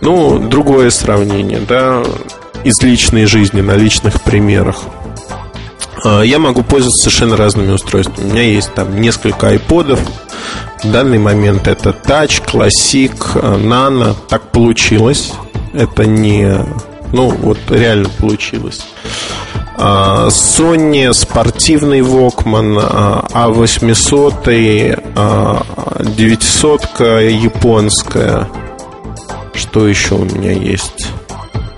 Ну, 0.00 0.38
другое 0.38 0.90
сравнение, 0.90 1.60
да, 1.60 2.02
из 2.64 2.80
личной 2.82 3.26
жизни, 3.26 3.60
на 3.60 3.76
личных 3.76 4.22
примерах. 4.22 4.82
А, 6.04 6.22
я 6.22 6.38
могу 6.38 6.62
пользоваться 6.62 7.02
совершенно 7.04 7.36
разными 7.36 7.72
устройствами. 7.72 8.28
У 8.28 8.32
меня 8.32 8.42
есть 8.42 8.72
там 8.74 9.00
несколько 9.00 9.48
айподов. 9.48 10.00
В 10.82 10.90
данный 10.90 11.18
момент 11.18 11.68
это 11.68 11.90
Touch, 11.90 12.42
Classic, 12.44 13.16
Nano. 13.64 14.16
Так 14.28 14.50
получилось. 14.50 15.32
Это 15.72 16.04
не... 16.04 16.58
Ну, 17.12 17.28
вот 17.28 17.58
реально 17.70 18.08
получилось. 18.08 18.84
А, 19.76 20.28
Sony 20.28 21.12
спортивный 21.12 22.00
Walkman, 22.00 23.28
A800, 23.32 24.44
900 26.16 27.00
японская. 27.30 28.48
Что 29.54 29.86
еще 29.86 30.14
у 30.14 30.24
меня 30.24 30.52
есть? 30.52 31.08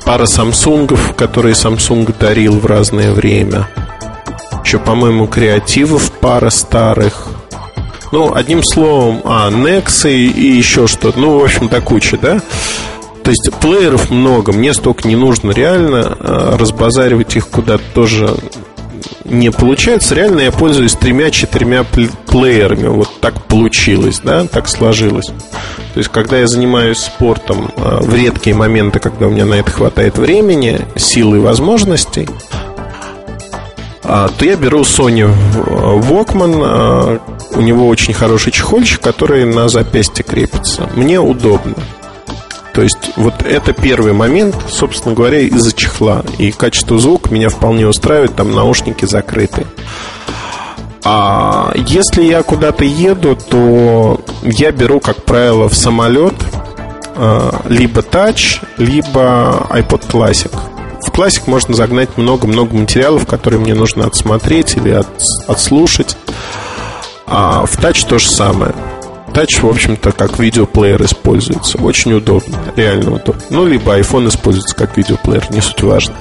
Пара 0.04 0.26
Самсунгов, 0.26 1.14
которые 1.16 1.54
Samsung 1.54 2.14
дарил 2.18 2.58
в 2.58 2.66
разное 2.66 3.12
время. 3.12 3.68
Еще, 4.64 4.78
по-моему, 4.78 5.26
креативов 5.26 6.10
пара 6.12 6.50
старых. 6.50 7.28
Ну, 8.12 8.34
одним 8.34 8.62
словом, 8.62 9.22
а, 9.24 9.50
Nexi 9.50 10.12
и 10.12 10.46
еще 10.56 10.86
что-то. 10.86 11.18
Ну, 11.18 11.38
в 11.38 11.44
общем-то, 11.44 11.80
куча, 11.80 12.16
да? 12.16 12.40
То 13.24 13.30
есть 13.30 13.50
плееров 13.60 14.10
много, 14.10 14.52
мне 14.52 14.74
столько 14.74 15.08
не 15.08 15.16
нужно 15.16 15.50
реально, 15.50 16.16
а, 16.20 16.58
разбазаривать 16.58 17.34
их 17.36 17.48
куда-то 17.48 17.82
тоже 17.94 18.36
не 19.24 19.50
получается. 19.50 20.14
Реально 20.14 20.40
я 20.40 20.52
пользуюсь 20.52 20.94
тремя-четырьмя 20.94 21.84
плеерами. 22.26 22.88
Вот 22.88 23.08
так 23.20 23.42
получилось, 23.44 24.20
да, 24.22 24.46
так 24.46 24.68
сложилось. 24.68 25.26
То 25.94 25.98
есть, 25.98 26.10
когда 26.10 26.38
я 26.38 26.46
занимаюсь 26.46 26.98
спортом 26.98 27.70
а, 27.76 28.02
в 28.02 28.14
редкие 28.14 28.54
моменты, 28.54 28.98
когда 28.98 29.26
у 29.26 29.30
меня 29.30 29.46
на 29.46 29.54
это 29.54 29.70
хватает 29.70 30.18
времени, 30.18 30.80
силы 30.96 31.38
и 31.38 31.40
возможностей, 31.40 32.28
а, 34.02 34.28
то 34.28 34.44
я 34.44 34.56
беру 34.56 34.82
Sony 34.82 35.32
Walkman. 35.56 37.20
У 37.56 37.60
него 37.60 37.88
очень 37.88 38.12
хороший 38.12 38.52
чехольчик, 38.52 39.00
который 39.00 39.46
на 39.46 39.68
запястье 39.68 40.24
крепится. 40.24 40.90
Мне 40.94 41.20
удобно. 41.20 41.76
То 42.74 42.82
есть 42.82 43.12
вот 43.16 43.42
это 43.42 43.72
первый 43.72 44.12
момент, 44.12 44.56
собственно 44.68 45.14
говоря, 45.14 45.38
из-за 45.38 45.72
чехла. 45.72 46.24
И 46.38 46.50
качество 46.50 46.98
звука 46.98 47.32
меня 47.32 47.48
вполне 47.48 47.86
устраивает, 47.86 48.34
там 48.34 48.52
наушники 48.52 49.04
закрыты. 49.04 49.64
А 51.04 51.72
если 51.74 52.24
я 52.24 52.42
куда-то 52.42 52.84
еду, 52.84 53.36
то 53.36 54.20
я 54.42 54.72
беру, 54.72 54.98
как 55.00 55.22
правило, 55.22 55.68
в 55.68 55.74
самолет 55.74 56.34
а, 57.14 57.62
либо 57.68 58.00
Touch, 58.00 58.64
либо 58.78 59.66
iPod 59.70 60.08
Classic. 60.08 60.52
В 61.00 61.10
Classic 61.10 61.42
можно 61.46 61.74
загнать 61.74 62.16
много-много 62.16 62.74
материалов, 62.74 63.26
которые 63.26 63.60
мне 63.60 63.74
нужно 63.74 64.06
отсмотреть 64.06 64.76
или 64.76 64.90
от, 64.90 65.06
отслушать. 65.46 66.16
А 67.26 67.66
в 67.66 67.78
Touch 67.78 68.08
то 68.08 68.18
же 68.18 68.28
самое. 68.28 68.74
Touch, 69.34 69.60
в 69.62 69.68
общем-то, 69.68 70.12
как 70.12 70.38
видеоплеер 70.38 71.02
используется. 71.02 71.76
Очень 71.78 72.12
удобно, 72.14 72.56
реально 72.76 73.16
удобно. 73.16 73.42
Ну, 73.50 73.66
либо 73.66 73.98
iPhone 73.98 74.28
используется 74.28 74.76
как 74.76 74.96
видеоплеер, 74.96 75.50
не 75.50 75.60
суть 75.60 75.82
важно. 75.82 76.14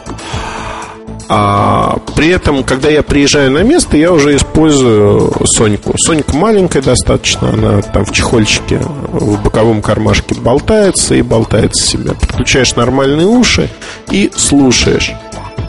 А 1.29 1.99
при 2.15 2.29
этом, 2.29 2.63
когда 2.63 2.89
я 2.89 3.03
приезжаю 3.03 3.51
на 3.51 3.63
место, 3.63 3.97
я 3.97 4.11
уже 4.11 4.35
использую 4.35 5.31
Соньку. 5.45 5.93
Сонька 5.97 6.35
маленькая 6.35 6.81
достаточно, 6.81 7.49
она 7.49 7.81
там 7.81 8.03
в 8.05 8.11
чехольчике, 8.11 8.79
в 8.79 9.41
боковом 9.41 9.81
кармашке 9.81 10.35
болтается 10.35 11.15
и 11.15 11.21
болтается 11.21 11.85
себе. 11.85 12.13
Подключаешь 12.13 12.75
нормальные 12.75 13.27
уши 13.27 13.69
и 14.11 14.31
слушаешь. 14.35 15.13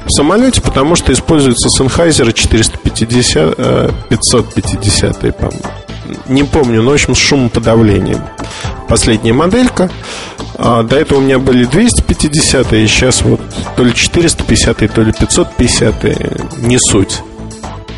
В 0.06 0.10
самолете, 0.10 0.60
потому 0.60 0.96
что 0.96 1.12
используется 1.12 1.68
Sennheiser 1.78 2.32
450, 2.32 3.56
550, 4.08 5.36
по-моему 5.36 5.60
не 6.28 6.42
помню, 6.44 6.82
но 6.82 6.90
в 6.90 6.94
общем 6.94 7.14
с 7.14 7.18
шумоподавлением. 7.18 8.22
Последняя 8.88 9.32
моделька. 9.32 9.90
А 10.56 10.82
до 10.82 10.96
этого 10.96 11.18
у 11.18 11.22
меня 11.22 11.38
были 11.38 11.64
250 11.64 12.72
и 12.74 12.86
сейчас 12.86 13.22
вот 13.22 13.40
то 13.76 13.82
ли 13.82 13.92
450 13.92 14.92
то 14.92 15.02
ли 15.02 15.12
550 15.12 16.58
не 16.58 16.78
суть. 16.78 17.22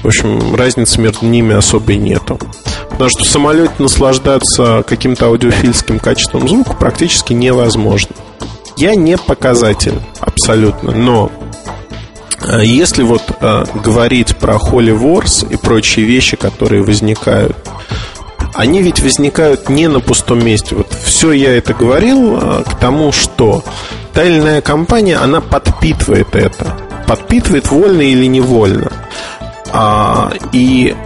В 0.03 0.07
общем, 0.07 0.55
разницы 0.55 1.01
между 1.01 1.27
ними 1.27 1.55
особой 1.55 1.97
нету. 1.97 2.39
Потому 2.91 3.11
что 3.11 3.25
в 3.25 3.29
самолете 3.29 3.73
наслаждаться 3.79 4.85
каким-то 4.87 5.27
аудиофильским 5.27 5.99
качеством 5.99 6.49
звука 6.49 6.75
практически 6.75 7.33
невозможно. 7.33 8.15
Я 8.77 8.95
не 8.95 9.19
показатель 9.19 10.01
абсолютно, 10.21 10.93
но 10.93 11.31
если 12.63 13.03
вот 13.03 13.23
э, 13.41 13.65
говорить 13.75 14.37
про 14.37 14.55
Holy 14.55 14.97
Wars 14.97 15.47
и 15.49 15.57
прочие 15.57 16.07
вещи, 16.07 16.37
которые 16.37 16.83
возникают 16.83 17.57
они 18.57 18.81
ведь 18.83 19.01
возникают 19.01 19.69
не 19.69 19.87
на 19.87 20.01
пустом 20.01 20.45
месте. 20.45 20.75
Вот 20.75 20.91
все 21.05 21.33
я 21.33 21.57
это 21.57 21.75
говорил 21.75 22.39
а, 22.41 22.63
к 22.65 22.79
тому, 22.79 23.13
что 23.13 23.63
та 24.15 24.25
или 24.25 24.39
иная 24.39 24.63
компания, 24.63 25.17
она 25.17 25.43
подпитывает 25.43 26.35
это. 26.35 26.75
Подпитывает 27.07 27.71
вольно 27.71 28.01
или 28.01 28.25
невольно. 28.25 28.91
А, 29.73 30.33
и 30.53 30.97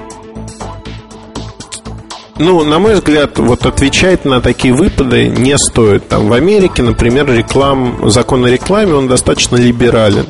ну, 2.39 2.65
на 2.65 2.79
мой 2.79 2.95
взгляд, 2.95 3.39
вот 3.39 3.67
отвечать 3.67 4.25
на 4.25 4.41
такие 4.41 4.73
выпады 4.73 5.29
не 5.29 5.59
стоит. 5.59 6.09
Там 6.09 6.29
в 6.29 6.33
Америке, 6.33 6.83
например, 6.83 7.31
реклам, 7.31 8.11
закон 8.11 8.45
о 8.45 8.49
рекламе, 8.49 8.95
он 8.95 9.09
достаточно 9.09 9.57
либерален. 9.57 10.27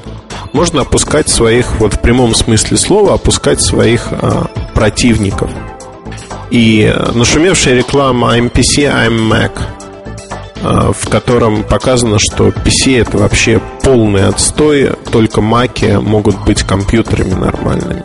Можно 0.52 0.82
опускать 0.82 1.28
своих, 1.28 1.76
вот 1.78 1.94
в 1.94 2.00
прямом 2.00 2.34
смысле 2.34 2.76
слова, 2.76 3.14
опускать 3.14 3.60
своих 3.60 4.08
а, 4.10 4.50
противников. 4.74 5.50
И 6.50 6.92
нашумевшая 7.14 7.76
реклама 7.76 8.36
I'm 8.36 8.50
PC, 8.50 8.84
I'm 8.84 9.30
Mac 9.30 9.52
э, 10.62 10.92
в 10.92 11.08
котором 11.08 11.62
показано, 11.62 12.18
что 12.18 12.48
PC 12.48 13.00
это 13.00 13.18
вообще 13.18 13.60
полный 13.82 14.26
отстой, 14.26 14.92
только 15.12 15.40
маки 15.40 15.98
могут 16.00 16.36
быть 16.44 16.64
компьютерами 16.64 17.34
нормальными. 17.34 18.02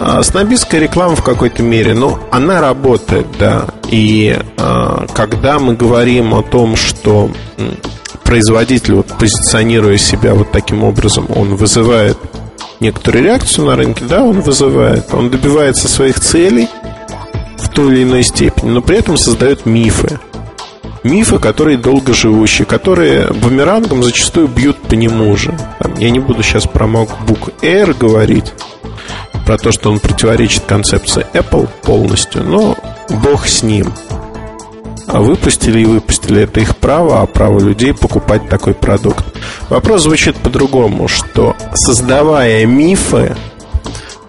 А 0.00 0.22
снобистская 0.22 0.80
реклама 0.80 1.16
в 1.16 1.24
какой-то 1.24 1.62
мере, 1.62 1.92
ну, 1.92 2.18
она 2.30 2.60
работает, 2.60 3.26
да. 3.38 3.66
И 3.90 4.38
а, 4.56 5.06
когда 5.12 5.58
мы 5.58 5.74
говорим 5.74 6.34
о 6.34 6.42
том, 6.42 6.76
что 6.76 7.30
производитель, 8.28 8.94
вот, 8.94 9.06
позиционируя 9.18 9.96
себя 9.96 10.34
вот 10.34 10.52
таким 10.52 10.84
образом, 10.84 11.26
он 11.34 11.56
вызывает 11.56 12.18
некоторую 12.78 13.24
реакцию 13.24 13.66
на 13.66 13.74
рынке, 13.74 14.04
да, 14.08 14.22
он 14.22 14.42
вызывает, 14.42 15.12
он 15.14 15.30
добивается 15.30 15.88
своих 15.88 16.20
целей– 16.20 16.68
в 17.58 17.68
той 17.68 17.92
или 17.92 18.02
иной 18.04 18.22
степени, 18.22 18.70
но 18.70 18.80
при 18.80 18.96
этом 18.98 19.16
создает 19.16 19.66
мифы. 19.66 20.18
Мифы, 21.04 21.38
которые 21.38 21.78
долго 21.78 22.12
живущие, 22.12 22.66
которые 22.66 23.28
бумерангом 23.28 24.02
зачастую 24.02 24.48
бьют 24.48 24.76
по 24.78 24.94
нему 24.94 25.36
же. 25.36 25.56
Там, 25.78 25.94
я 25.96 26.10
не 26.10 26.18
буду 26.18 26.42
сейчас 26.42 26.66
про 26.66 26.86
MacBook 26.86 27.54
Air 27.62 27.96
говорить, 27.96 28.52
про 29.46 29.58
то, 29.58 29.70
что 29.70 29.90
он 29.90 30.00
противоречит 30.00 30.64
концепции 30.64 31.26
Apple 31.32 31.68
полностью, 31.82 32.42
но 32.42 32.76
бог 33.08 33.46
с 33.46 33.62
ним. 33.62 33.92
А 35.08 35.20
выпустили 35.20 35.80
и 35.80 35.86
выпустили, 35.86 36.42
это 36.42 36.60
их 36.60 36.76
право, 36.76 37.22
а 37.22 37.26
право 37.26 37.58
людей 37.58 37.94
покупать 37.94 38.46
такой 38.48 38.74
продукт. 38.74 39.24
Вопрос 39.70 40.02
звучит 40.02 40.36
по-другому, 40.36 41.08
что 41.08 41.56
создавая 41.72 42.66
мифы, 42.66 43.34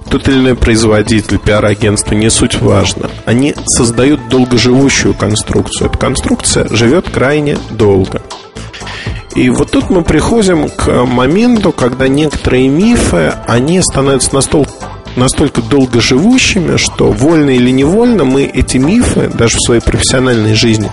тот 0.09 0.27
или 0.29 0.37
иной 0.37 0.55
производитель, 0.55 1.37
пиар-агентство, 1.37 2.15
не 2.15 2.29
суть 2.31 2.61
важно. 2.61 3.09
Они 3.25 3.53
создают 3.65 4.29
долгоживущую 4.29 5.13
конструкцию. 5.13 5.89
Эта 5.89 5.97
конструкция 5.97 6.67
живет 6.69 7.09
крайне 7.09 7.57
долго. 7.71 8.21
И 9.35 9.49
вот 9.49 9.71
тут 9.71 9.89
мы 9.89 10.03
приходим 10.03 10.69
к 10.69 11.05
моменту, 11.05 11.73
когда 11.73 12.07
некоторые 12.07 12.69
мифы, 12.69 13.33
они 13.47 13.81
становятся 13.81 14.33
настолько 14.33 14.71
настолько 15.15 15.61
долго 15.61 16.01
живущими, 16.01 16.77
что 16.77 17.11
вольно 17.11 17.51
или 17.51 17.71
невольно 17.71 18.25
мы 18.25 18.43
эти 18.43 18.77
мифы, 18.77 19.29
даже 19.33 19.57
в 19.57 19.61
своей 19.61 19.81
профессиональной 19.81 20.55
жизни, 20.55 20.91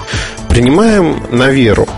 принимаем 0.49 1.23
на 1.31 1.51
веру. 1.51 1.89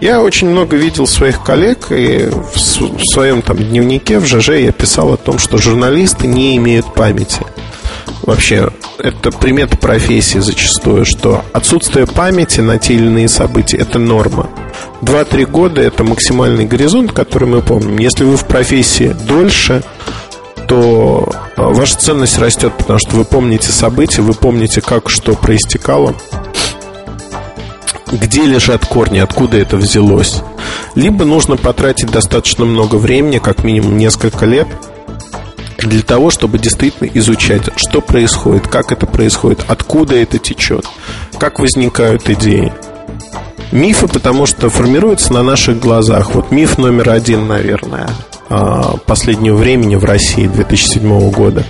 Я 0.00 0.22
очень 0.22 0.48
много 0.48 0.76
видел 0.76 1.06
своих 1.06 1.42
коллег, 1.42 1.88
и 1.90 2.30
в 2.30 3.04
своем 3.12 3.42
там 3.42 3.58
дневнике 3.58 4.18
в 4.18 4.26
ЖЖ 4.26 4.50
я 4.50 4.72
писал 4.72 5.12
о 5.12 5.16
том, 5.16 5.38
что 5.38 5.58
журналисты 5.58 6.26
не 6.26 6.56
имеют 6.56 6.94
памяти. 6.94 7.42
Вообще, 8.22 8.70
это 8.98 9.30
примета 9.30 9.76
профессии 9.76 10.38
зачастую, 10.38 11.04
что 11.04 11.44
отсутствие 11.52 12.06
памяти 12.06 12.60
на 12.60 12.78
те 12.78 12.94
или 12.94 13.06
иные 13.06 13.28
события– 13.28 13.76
это 13.78 13.98
норма. 13.98 14.48
Два-три 15.00 15.44
года– 15.44 15.80
это 15.82 16.04
максимальный 16.04 16.66
горизонт, 16.66 17.12
который 17.12 17.48
мы 17.48 17.62
помним. 17.62 17.98
Если 17.98 18.24
вы 18.24 18.36
в 18.36 18.46
профессии 18.46 19.14
дольше, 19.26 19.82
то 20.68 21.32
ваша 21.68 21.96
ценность 21.96 22.38
растет, 22.38 22.72
потому 22.76 22.98
что 22.98 23.16
вы 23.16 23.24
помните 23.24 23.70
события, 23.70 24.22
вы 24.22 24.34
помните, 24.34 24.80
как 24.80 25.10
что 25.10 25.34
проистекало– 25.34 26.14
где 28.12 28.44
лежат 28.44 28.84
корни, 28.86 29.18
откуда 29.18 29.58
это 29.58 29.76
взялось. 29.76 30.42
Либо 30.94 31.24
нужно 31.24 31.56
потратить 31.56 32.10
достаточно 32.10 32.64
много 32.64 32.96
времени, 32.96 33.38
как 33.38 33.64
минимум 33.64 33.96
несколько 33.96 34.46
лет, 34.46 34.66
для 35.78 36.02
того, 36.02 36.30
чтобы 36.30 36.58
действительно 36.58 37.08
изучать, 37.14 37.62
что 37.76 38.00
происходит, 38.00 38.68
как 38.68 38.92
это 38.92 39.06
происходит, 39.06 39.64
откуда 39.68 40.16
это 40.16 40.38
течет, 40.38 40.86
как 41.38 41.58
возникают 41.58 42.28
идеи. 42.28 42.72
Мифы, 43.72 44.08
потому 44.08 44.46
что 44.46 44.68
формируются 44.68 45.32
на 45.32 45.42
наших 45.42 45.78
глазах. 45.78 46.34
Вот 46.34 46.50
миф 46.50 46.76
номер 46.76 47.10
один, 47.10 47.46
наверное. 47.46 48.08
А, 48.50 48.96
последнего 49.06 49.54
времени 49.54 49.94
в 49.94 50.04
России 50.04 50.48
2007 50.48 51.30
года, 51.30 51.64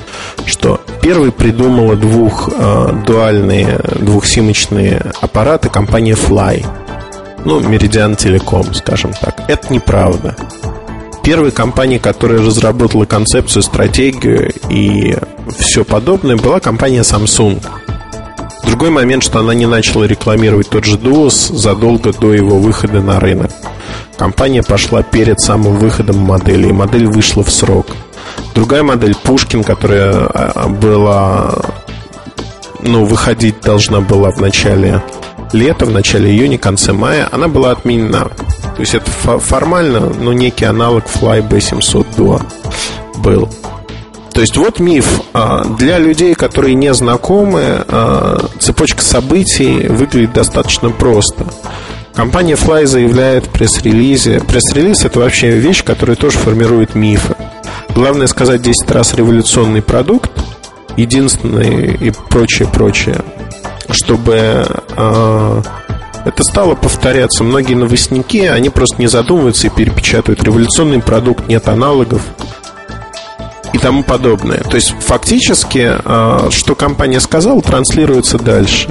что 0.46 0.80
первый 1.02 1.30
придумала 1.30 1.94
двух 1.94 2.48
а, 2.56 2.90
дуальные, 3.06 3.78
двухсимочные 3.96 5.12
аппараты 5.20 5.68
компания 5.68 6.14
Fly. 6.14 6.66
Ну, 7.44 7.60
Meridian 7.60 8.16
Telecom, 8.16 8.72
скажем 8.72 9.12
так. 9.12 9.42
Это 9.46 9.70
неправда. 9.70 10.34
Первой 11.22 11.50
компанией, 11.50 11.98
которая 11.98 12.38
разработала 12.38 13.04
концепцию, 13.04 13.62
стратегию 13.62 14.50
и 14.70 15.14
все 15.58 15.84
подобное, 15.84 16.36
была 16.36 16.60
компания 16.60 17.00
Samsung. 17.00 17.62
Другой 18.64 18.88
момент, 18.88 19.22
что 19.22 19.40
она 19.40 19.52
не 19.52 19.66
начала 19.66 20.04
рекламировать 20.04 20.70
тот 20.70 20.86
же 20.86 20.96
Duos 20.96 21.54
задолго 21.54 22.14
до 22.14 22.32
его 22.32 22.58
выхода 22.58 23.02
на 23.02 23.20
рынок. 23.20 23.50
Компания 24.20 24.62
пошла 24.62 25.02
перед 25.02 25.40
самым 25.40 25.76
выходом 25.78 26.18
модели, 26.18 26.68
и 26.68 26.72
модель 26.72 27.06
вышла 27.06 27.42
в 27.42 27.50
срок. 27.50 27.86
Другая 28.54 28.82
модель 28.82 29.14
Пушкин, 29.14 29.64
которая 29.64 30.26
а, 30.26 30.68
была, 30.68 31.54
ну, 32.82 33.06
выходить 33.06 33.62
должна 33.62 34.02
была 34.02 34.30
в 34.30 34.38
начале 34.38 35.02
лета, 35.54 35.86
в 35.86 35.90
начале 35.90 36.30
июня, 36.30 36.58
конце 36.58 36.92
мая, 36.92 37.30
она 37.32 37.48
была 37.48 37.70
отменена. 37.70 38.24
То 38.76 38.80
есть 38.80 38.94
это 38.94 39.10
формально, 39.10 40.00
ну, 40.00 40.32
некий 40.32 40.66
аналог 40.66 41.04
Fly 41.06 41.48
B700 41.48 42.06
Duo 42.14 42.42
был. 43.16 43.48
То 44.34 44.42
есть 44.42 44.54
вот 44.58 44.80
миф. 44.80 45.22
А, 45.32 45.64
для 45.64 45.98
людей, 45.98 46.34
которые 46.34 46.74
не 46.74 46.92
знакомы, 46.92 47.62
а, 47.88 48.38
цепочка 48.58 49.00
событий 49.00 49.88
выглядит 49.88 50.34
достаточно 50.34 50.90
просто. 50.90 51.46
Компания 52.20 52.52
Fly 52.52 52.84
заявляет 52.84 53.46
в 53.46 53.48
пресс-релизе. 53.48 54.40
Пресс-релиз 54.40 55.06
это 55.06 55.20
вообще 55.20 55.52
вещь, 55.52 55.82
которая 55.82 56.16
тоже 56.16 56.36
формирует 56.36 56.94
мифы. 56.94 57.34
Главное 57.94 58.26
сказать 58.26 58.60
10 58.60 58.90
раз 58.90 59.14
революционный 59.14 59.80
продукт, 59.80 60.30
единственный 60.98 61.94
и 61.94 62.12
прочее, 62.28 62.68
прочее, 62.68 63.24
чтобы 63.90 64.66
э, 64.98 65.62
это 66.26 66.42
стало 66.42 66.74
повторяться. 66.74 67.42
Многие 67.42 67.72
новостники, 67.72 68.44
они 68.44 68.68
просто 68.68 69.00
не 69.00 69.06
задумываются 69.06 69.68
и 69.68 69.70
перепечатывают. 69.70 70.44
Революционный 70.44 71.00
продукт, 71.00 71.48
нет 71.48 71.68
аналогов 71.68 72.20
и 73.72 73.78
тому 73.78 74.02
подобное. 74.02 74.58
То 74.58 74.74
есть 74.74 74.94
фактически, 75.00 75.90
э, 76.04 76.50
что 76.50 76.74
компания 76.74 77.20
сказала, 77.20 77.62
транслируется 77.62 78.36
дальше. 78.38 78.90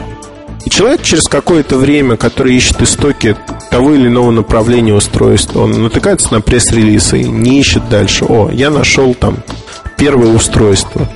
И 0.66 0.70
человек 0.70 1.02
через 1.04 1.24
какое-то 1.24 1.78
время, 1.78 2.18
который 2.18 2.56
ищет 2.56 2.82
истоки 2.82 3.36
того 3.70 3.94
или 3.94 4.08
иного 4.08 4.32
направления 4.32 4.94
устройства, 4.94 5.62
он 5.62 5.84
натыкается 5.84 6.34
на 6.34 6.42
пресс-релиз 6.42 7.14
и 7.14 7.24
не 7.24 7.60
ищет 7.60 7.88
дальше. 7.90 8.26
О, 8.26 8.50
я 8.52 8.70
нашел 8.70 9.14
там 9.14 9.38
первое 9.98 10.34
устройство 10.34 11.08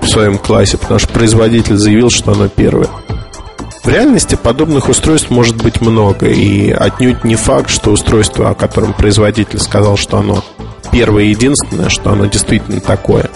в 0.00 0.08
своем 0.08 0.38
классе, 0.38 0.78
потому 0.78 1.00
что 1.00 1.08
производитель 1.08 1.76
заявил, 1.76 2.10
что 2.10 2.32
оно 2.32 2.48
первое. 2.48 2.88
В 3.82 3.88
реальности 3.88 4.38
подобных 4.40 4.88
устройств 4.88 5.30
может 5.30 5.56
быть 5.56 5.80
много, 5.80 6.26
и 6.26 6.70
отнюдь 6.70 7.24
не 7.24 7.34
факт, 7.34 7.70
что 7.70 7.90
устройство, 7.90 8.50
о 8.50 8.54
котором 8.54 8.92
производитель 8.92 9.58
сказал, 9.58 9.96
что 9.96 10.18
оно 10.18 10.44
первое 10.92 11.24
и 11.24 11.30
единственное, 11.30 11.88
что 11.88 12.10
оно 12.10 12.26
действительно 12.26 12.80
такое. 12.80 13.30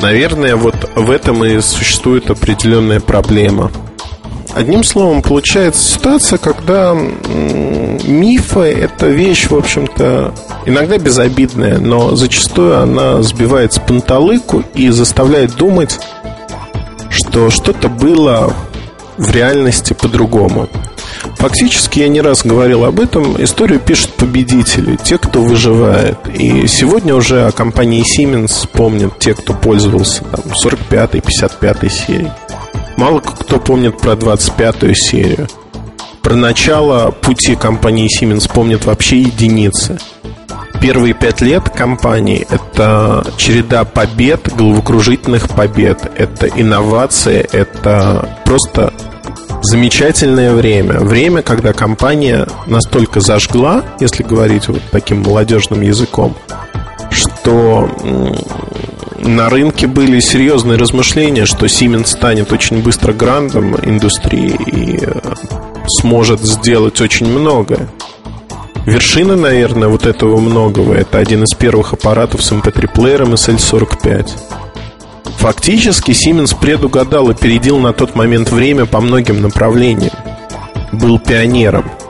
Наверное, 0.00 0.56
вот 0.56 0.74
в 0.96 1.10
этом 1.10 1.44
и 1.44 1.60
существует 1.60 2.30
определенная 2.30 3.00
проблема– 3.00 3.70
Одним 4.54 4.84
словом, 4.84 5.20
получается 5.20 5.82
ситуация, 5.82 6.38
когда 6.38 6.94
мифы– 6.94 8.60
это 8.60 9.08
вещь, 9.08 9.50
в 9.50 9.56
общем-то, 9.56 10.32
иногда 10.64 10.96
безобидная, 10.96 11.78
но 11.78 12.14
зачастую 12.14 12.80
она 12.80 13.20
сбивает 13.22 13.72
с 13.72 13.80
панталыку 13.80 14.62
и 14.74 14.90
заставляет 14.90 15.56
думать, 15.56 15.98
что 17.10 17.50
что-то 17.50 17.88
было 17.88 18.54
в 19.16 19.30
реальности 19.32 19.92
по-другому. 19.92 20.68
Фактически, 21.38 22.00
я 22.00 22.08
не 22.08 22.20
раз 22.20 22.44
говорил 22.44 22.84
об 22.84 23.00
этом, 23.00 23.42
историю 23.42 23.80
пишут 23.80 24.14
победители, 24.14 24.96
те, 25.02 25.18
кто 25.18 25.42
выживает. 25.42 26.18
И 26.32 26.66
сегодня 26.68 27.14
уже 27.14 27.46
о 27.46 27.52
компании 27.52 28.04
Siemens 28.04 28.68
помнят 28.72 29.18
те, 29.18 29.34
кто 29.34 29.52
пользовался 29.52 30.22
там, 30.24 30.44
45-й, 30.64 31.18
55-й 31.18 31.90
серией. 31.90 32.30
Мало 32.96 33.20
кто 33.20 33.58
помнит 33.58 33.98
про 33.98 34.12
25-ю 34.12 34.94
серию. 34.94 35.48
Про 36.22 36.36
начало 36.36 37.10
пути 37.10 37.54
компании 37.56 38.08
Siemens 38.08 38.50
помнят 38.52 38.84
вообще 38.84 39.20
единицы. 39.20 39.98
Первые 40.80 41.14
пять 41.14 41.40
лет 41.40 41.68
компании– 41.70 42.46
это 42.50 43.24
череда 43.36 43.84
побед, 43.84 44.54
головокружительных 44.54 45.48
побед. 45.48 46.10
Это 46.16 46.46
инновации, 46.46 47.46
это 47.52 48.38
просто 48.44 48.92
замечательное 49.62 50.52
время. 50.54 51.00
Время, 51.00 51.42
когда 51.42 51.72
компания 51.72 52.46
настолько 52.66 53.20
зажгла, 53.20 53.82
если 53.98 54.22
говорить 54.22 54.68
вот 54.68 54.82
таким 54.90 55.22
молодежным 55.22 55.80
языком, 55.80 56.36
что 57.10 57.88
на 59.18 59.48
рынке 59.48 59.86
были 59.86 60.20
серьезные 60.20 60.78
размышления, 60.78 61.46
что 61.46 61.66
Siemens 61.66 62.06
станет 62.06 62.52
очень 62.52 62.82
быстро 62.82 63.12
грандом 63.12 63.76
индустрии 63.76 64.56
и 64.66 64.98
э, 65.00 65.34
сможет 66.00 66.40
сделать 66.40 67.00
очень 67.00 67.26
многое. 67.26 67.88
Вершина, 68.86 69.36
наверное, 69.36 69.88
вот 69.88 70.06
этого 70.06 70.38
многого 70.38 70.94
это 70.94 71.18
один 71.18 71.44
из 71.44 71.56
первых 71.56 71.92
аппаратов 71.92 72.42
с 72.42 72.52
MP3-плеером 72.52 73.34
SL45. 73.34 74.30
Фактически 75.38 76.10
Siemens 76.12 76.58
предугадал 76.58 77.30
и 77.30 77.32
опередил 77.32 77.78
на 77.78 77.92
тот 77.92 78.14
момент 78.14 78.50
время 78.50 78.86
по 78.86 79.00
многим 79.00 79.40
направлениям. 79.40 80.12
Был 80.92 81.18
пионером– 81.18 81.90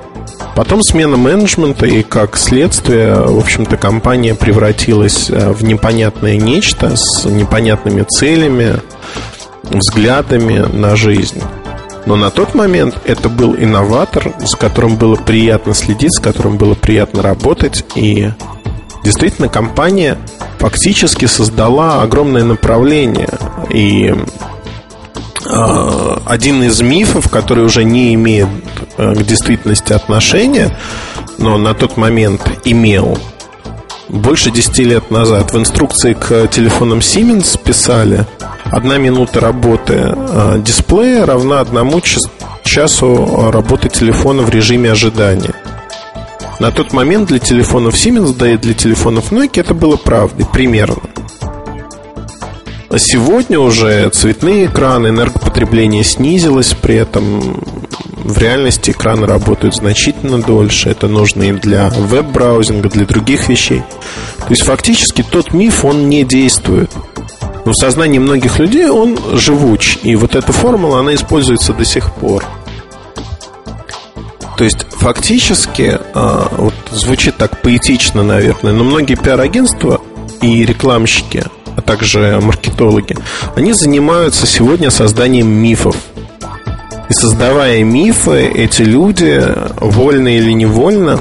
Потом 0.54 0.82
смена 0.82 1.16
менеджмента, 1.16 1.86
и 1.86 2.02
как 2.02 2.36
следствие, 2.36 3.14
в 3.14 3.38
общем-то, 3.38 3.76
компания 3.76 4.34
превратилась 4.34 5.28
э, 5.28 5.52
в 5.52 5.64
непонятное 5.64 6.36
нечто 6.36 6.94
с 6.96 7.24
непонятными 7.24 8.02
целями, 8.02 8.76
взглядами 9.64 10.58
на 10.58 10.94
жизнь. 10.94 11.42
Но 12.06 12.16
на 12.16 12.30
тот 12.30 12.54
момент 12.54 12.98
это 13.04 13.28
был 13.28 13.54
инноватор, 13.54 14.32
с 14.44 14.54
которым 14.54 14.96
было 14.96 15.16
приятно 15.16 15.74
следить, 15.74 16.14
с 16.14 16.20
которым 16.20 16.56
было 16.56 16.74
приятно 16.74 17.22
работать. 17.22 17.84
И 17.94 18.30
действительно 19.02 19.48
компания 19.48 20.18
фактически 20.58 21.24
создала 21.24 22.02
огромное 22.02 22.44
направление. 22.44 23.30
И 23.70 24.14
один 25.46 26.62
из 26.62 26.80
мифов, 26.80 27.30
который 27.30 27.64
уже 27.64 27.84
не 27.84 28.14
имеет 28.14 28.48
э, 28.96 29.14
к 29.14 29.22
действительности 29.24 29.92
отношения, 29.92 30.76
но 31.38 31.58
на 31.58 31.74
тот 31.74 31.96
момент 31.96 32.42
имел, 32.64 33.18
больше 34.08 34.50
10 34.50 34.78
лет 34.78 35.10
назад 35.10 35.52
в 35.52 35.58
инструкции 35.58 36.14
к 36.14 36.48
телефонам 36.48 36.98
Siemens 36.98 37.58
писали 37.62 38.26
одна 38.64 38.98
минута 38.98 39.40
работы 39.40 39.94
э, 40.16 40.60
дисплея 40.64 41.26
равна 41.26 41.60
одному 41.60 42.00
часу 42.62 43.50
работы 43.50 43.88
телефона 43.88 44.42
в 44.42 44.50
режиме 44.50 44.92
ожидания. 44.92 45.54
На 46.60 46.70
тот 46.70 46.92
момент 46.92 47.28
для 47.28 47.38
телефонов 47.38 47.94
Siemens, 47.94 48.34
да 48.36 48.50
и 48.50 48.56
для 48.56 48.74
телефонов 48.74 49.32
Nokia 49.32 49.60
это 49.60 49.74
было 49.74 49.96
правдой, 49.96 50.46
примерно. 50.46 51.02
Сегодня 52.96 53.58
уже 53.58 54.08
цветные 54.10 54.66
экраны, 54.66 55.08
энергопотребление 55.08 56.04
снизилось, 56.04 56.74
при 56.74 56.94
этом 56.94 57.60
в 58.14 58.38
реальности 58.38 58.92
экраны 58.92 59.26
работают 59.26 59.74
значительно 59.74 60.40
дольше. 60.40 60.90
Это 60.90 61.08
нужно 61.08 61.42
и 61.42 61.52
для 61.52 61.88
веб-браузинга, 61.90 62.88
для 62.88 63.04
других 63.04 63.48
вещей. 63.48 63.82
То 64.38 64.50
есть 64.50 64.62
фактически 64.62 65.22
тот 65.22 65.52
миф, 65.52 65.84
он 65.84 66.08
не 66.08 66.22
действует. 66.24 66.90
Но 67.64 67.72
в 67.72 67.76
сознании 67.76 68.18
многих 68.18 68.58
людей 68.58 68.88
он 68.88 69.18
живуч. 69.32 69.98
И 70.02 70.14
вот 70.14 70.36
эта 70.36 70.52
формула, 70.52 71.00
она 71.00 71.14
используется 71.14 71.72
до 71.72 71.84
сих 71.84 72.12
пор. 72.12 72.44
То 74.56 74.62
есть 74.62 74.86
фактически, 74.90 75.98
а, 76.14 76.48
вот 76.56 76.74
звучит 76.92 77.36
так 77.38 77.60
поэтично, 77.60 78.22
наверное, 78.22 78.72
но 78.72 78.84
многие 78.84 79.16
пиар-агентства 79.16 80.00
и 80.40 80.64
рекламщики– 80.64 81.44
а 81.76 81.80
также 81.82 82.38
маркетологи, 82.40 83.16
они 83.56 83.72
занимаются 83.72 84.46
сегодня 84.46 84.90
созданием 84.90 85.48
мифов. 85.48 85.96
И 87.08 87.12
создавая 87.12 87.82
мифы, 87.84 88.46
эти 88.46 88.82
люди, 88.82 89.42
вольно 89.80 90.28
или 90.28 90.52
невольно, 90.52 91.20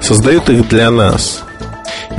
создают 0.00 0.48
их 0.48 0.68
для 0.68 0.90
нас. 0.90 1.42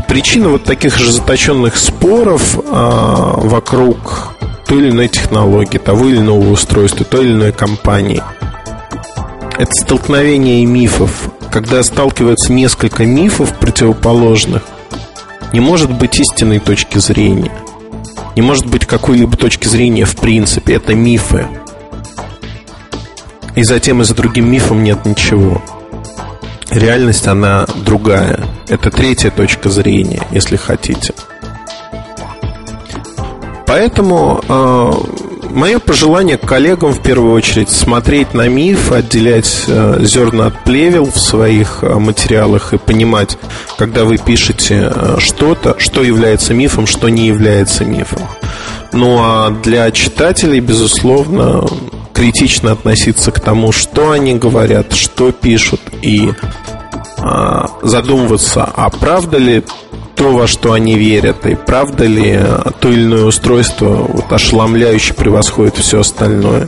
Причина 0.07 0.49
вот 0.49 0.63
таких 0.63 0.97
же 0.97 1.11
заточенных 1.11 1.75
споров 1.75 2.57
а, 2.71 3.33
вокруг 3.37 4.33
той 4.65 4.79
или 4.79 4.91
иной 4.91 5.07
технологии, 5.07 5.77
того 5.77 6.07
или 6.07 6.17
иного 6.17 6.49
устройства, 6.49 7.05
той 7.05 7.25
или 7.25 7.33
иной 7.33 7.51
компании. 7.51 8.23
Это 9.57 9.71
столкновение 9.81 10.65
мифов, 10.65 11.29
когда 11.51 11.83
сталкиваются 11.83 12.53
несколько 12.53 13.05
мифов 13.05 13.53
противоположных– 13.55 14.63
Не 15.53 15.59
может 15.59 15.91
быть 15.91 16.19
истинной 16.19 16.59
точки 16.59 16.99
зрения. 16.99 17.51
Не 18.35 18.41
может 18.41 18.67
быть 18.67 18.85
какой-либо 18.85 19.35
точки 19.35 19.67
зрения 19.67 20.05
в 20.05 20.15
принципе. 20.15 20.75
Это 20.75 20.93
мифы. 20.93 21.47
И 23.55 23.63
затем 23.63 24.01
и 24.01 24.05
за 24.05 24.15
другим 24.15 24.51
мифом 24.51 24.83
нет 24.83 25.05
ничего. 25.05 25.61
Реальность, 26.69 27.27
она 27.27 27.65
другая. 27.83 28.39
Это 28.67 28.91
третья 28.91 29.31
точка 29.31 29.69
зрения, 29.69 30.21
если 30.31 30.55
хотите. 30.55 31.13
Поэтому 33.65 34.41
э, 34.47 34.91
мое 35.59 35.79
пожелание 35.79 36.37
коллегам 36.37 36.93
в 36.93 37.01
первую 37.01 37.33
очередь 37.33 37.69
смотреть 37.69 38.33
на 38.33 38.47
миф, 38.47 38.93
отделять 38.93 39.65
э, 39.67 39.99
зерна 40.03 40.47
от 40.47 40.63
плевел 40.63 41.05
в 41.05 41.19
своих 41.19 41.79
э, 41.81 41.95
материалах 41.95 42.73
и 42.73 42.77
понимать, 42.77 43.37
когда 43.77 44.05
вы 44.05 44.17
пишете 44.17 44.89
э, 44.89 45.17
что-то, 45.19 45.75
что 45.77 46.01
является 46.01 46.53
мифом, 46.53 46.87
что 46.87 47.09
не 47.09 47.27
является 47.27 47.83
мифом. 47.83 48.21
Ну 48.93 49.17
а 49.19 49.49
для 49.49 49.91
читателей, 49.91 50.61
безусловно, 50.61 51.67
критично 52.13 52.71
относиться 52.71 53.31
к 53.31 53.41
тому, 53.41 53.73
что 53.73 54.11
они 54.11 54.35
говорят, 54.35 54.93
что 54.93 55.33
пишут, 55.33 55.81
и 56.01 56.31
э, 57.17 57.65
задумываться, 57.81 58.63
а 58.63 58.89
правда 58.89 59.37
ли 59.37 59.63
то, 60.19 60.33
во 60.33 60.47
что 60.47 60.73
они 60.73 60.97
верят, 60.97 61.45
и 61.45 61.55
правда 61.55 62.03
ли 62.03 62.37
то 62.81 62.89
или 62.89 63.03
иное 63.03 63.23
устройство 63.23 63.85
вот, 63.85 64.29
ошеломляюще 64.29 65.13
превосходит 65.13 65.77
все 65.77 66.01
остальное. 66.01 66.67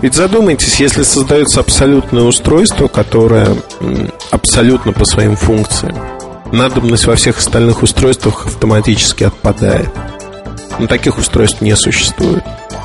Ведь 0.00 0.14
задумайтесь, 0.14 0.80
если 0.80 1.02
создается 1.02 1.60
абсолютное 1.60 2.22
устройство, 2.22 2.88
которое 2.88 3.56
абсолютно 4.30 4.94
по 4.94 5.04
своим 5.04 5.36
функциям, 5.36 5.98
надобность 6.50 7.06
во 7.06 7.14
всех 7.14 7.40
остальных 7.40 7.82
устройствах 7.82 8.46
автоматически 8.46 9.24
отпадает. 9.24 9.90
Но 10.78 10.86
таких 10.86 11.18
устройств 11.18 11.60
не 11.60 11.76
существует. 11.76 12.42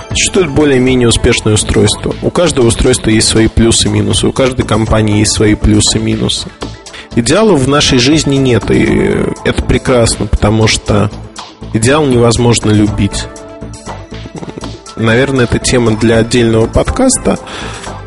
Существует 0.10 0.50
более-менее 0.50 1.08
успешное 1.08 1.54
устройство. 1.54 2.14
У 2.22 2.30
каждого 2.30 2.68
устройства 2.68 3.10
есть 3.10 3.30
свои 3.30 3.48
плюсы 3.48 3.88
и 3.88 3.92
минусы. 3.92 4.28
У 4.28 4.34
каждой 4.34 4.66
компании 4.66 5.20
есть 5.20 5.32
свои 5.32 5.56
плюсы 5.56 5.98
и 5.98 6.02
минусы. 6.02 6.50
Идеалов 7.18 7.62
в 7.62 7.68
нашей 7.68 7.98
жизни 7.98 8.36
нет, 8.36 8.70
и 8.70 9.26
это 9.44 9.64
прекрасно, 9.64 10.28
потому 10.28 10.68
что 10.68 11.10
идеал 11.74 12.06
невозможно 12.06 12.70
любить. 12.70 13.26
Наверное, 14.96 15.46
это 15.46 15.58
тема 15.58 15.98
для 15.98 16.20
отдельного 16.20 16.68
подкаста, 16.68 17.40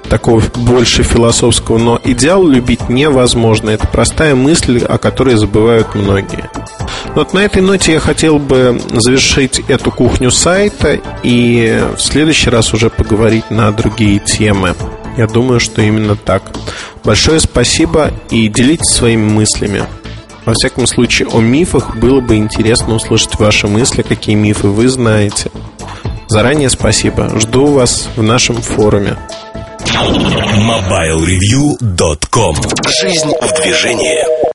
такого 0.09 0.40
больше 0.55 1.03
философского, 1.03 1.79
но 1.79 2.01
идеал 2.05 2.46
любить 2.46 2.88
невозможно. 2.88 3.70
Это 3.70 3.88
простая 3.88 4.37
мысль, 4.37 4.79
о 4.79 4.96
которой 4.96 5.35
забывают 5.35 5.96
многие. 5.96 6.49
Вот 7.16 7.33
на 7.33 7.40
этой 7.40 7.62
ноте 7.62 7.94
я 7.94 7.99
хотел 7.99 8.38
бы 8.38 8.81
завершить 8.92 9.61
эту 9.66 9.90
кухню 9.90 10.31
сайта 10.31 11.01
и 11.25 11.83
в 11.96 12.01
следующий 12.01 12.49
раз 12.49 12.73
уже 12.73 12.90
поговорить 12.90 13.51
на 13.51 13.73
другие 13.73 14.20
темы. 14.20 14.77
Я 15.16 15.27
думаю, 15.27 15.59
что 15.59 15.83
именно 15.83 16.14
так. 16.14 16.44
Большое 17.05 17.41
спасибо 17.41 18.13
и 18.31 18.49
делитесь 18.49 18.95
своими 18.95 19.25
мыслями. 19.25 19.85
Во 20.45 20.53
всяком 20.55 20.87
случае, 20.87 21.29
о 21.29 21.41
мифах 21.41 21.97
было 21.97 22.21
бы 22.21 22.37
интересно 22.37 22.95
услышать 22.95 23.39
ваши 23.39 23.67
мысли, 23.69 24.03
какие 24.03 24.35
мифы 24.35 24.69
вы 24.69 24.89
знаете. 24.89 25.51
Заранее 26.29 26.71
спасибо. 26.71 27.29
Жду 27.39 27.67
вас 27.67 28.09
в 28.17 28.23
нашем 28.23 28.63
форуме. 28.63 29.19
MobileReview.com 29.87 32.57
Жизнь 33.01 33.33
в 33.41 33.63
движении 33.63 34.51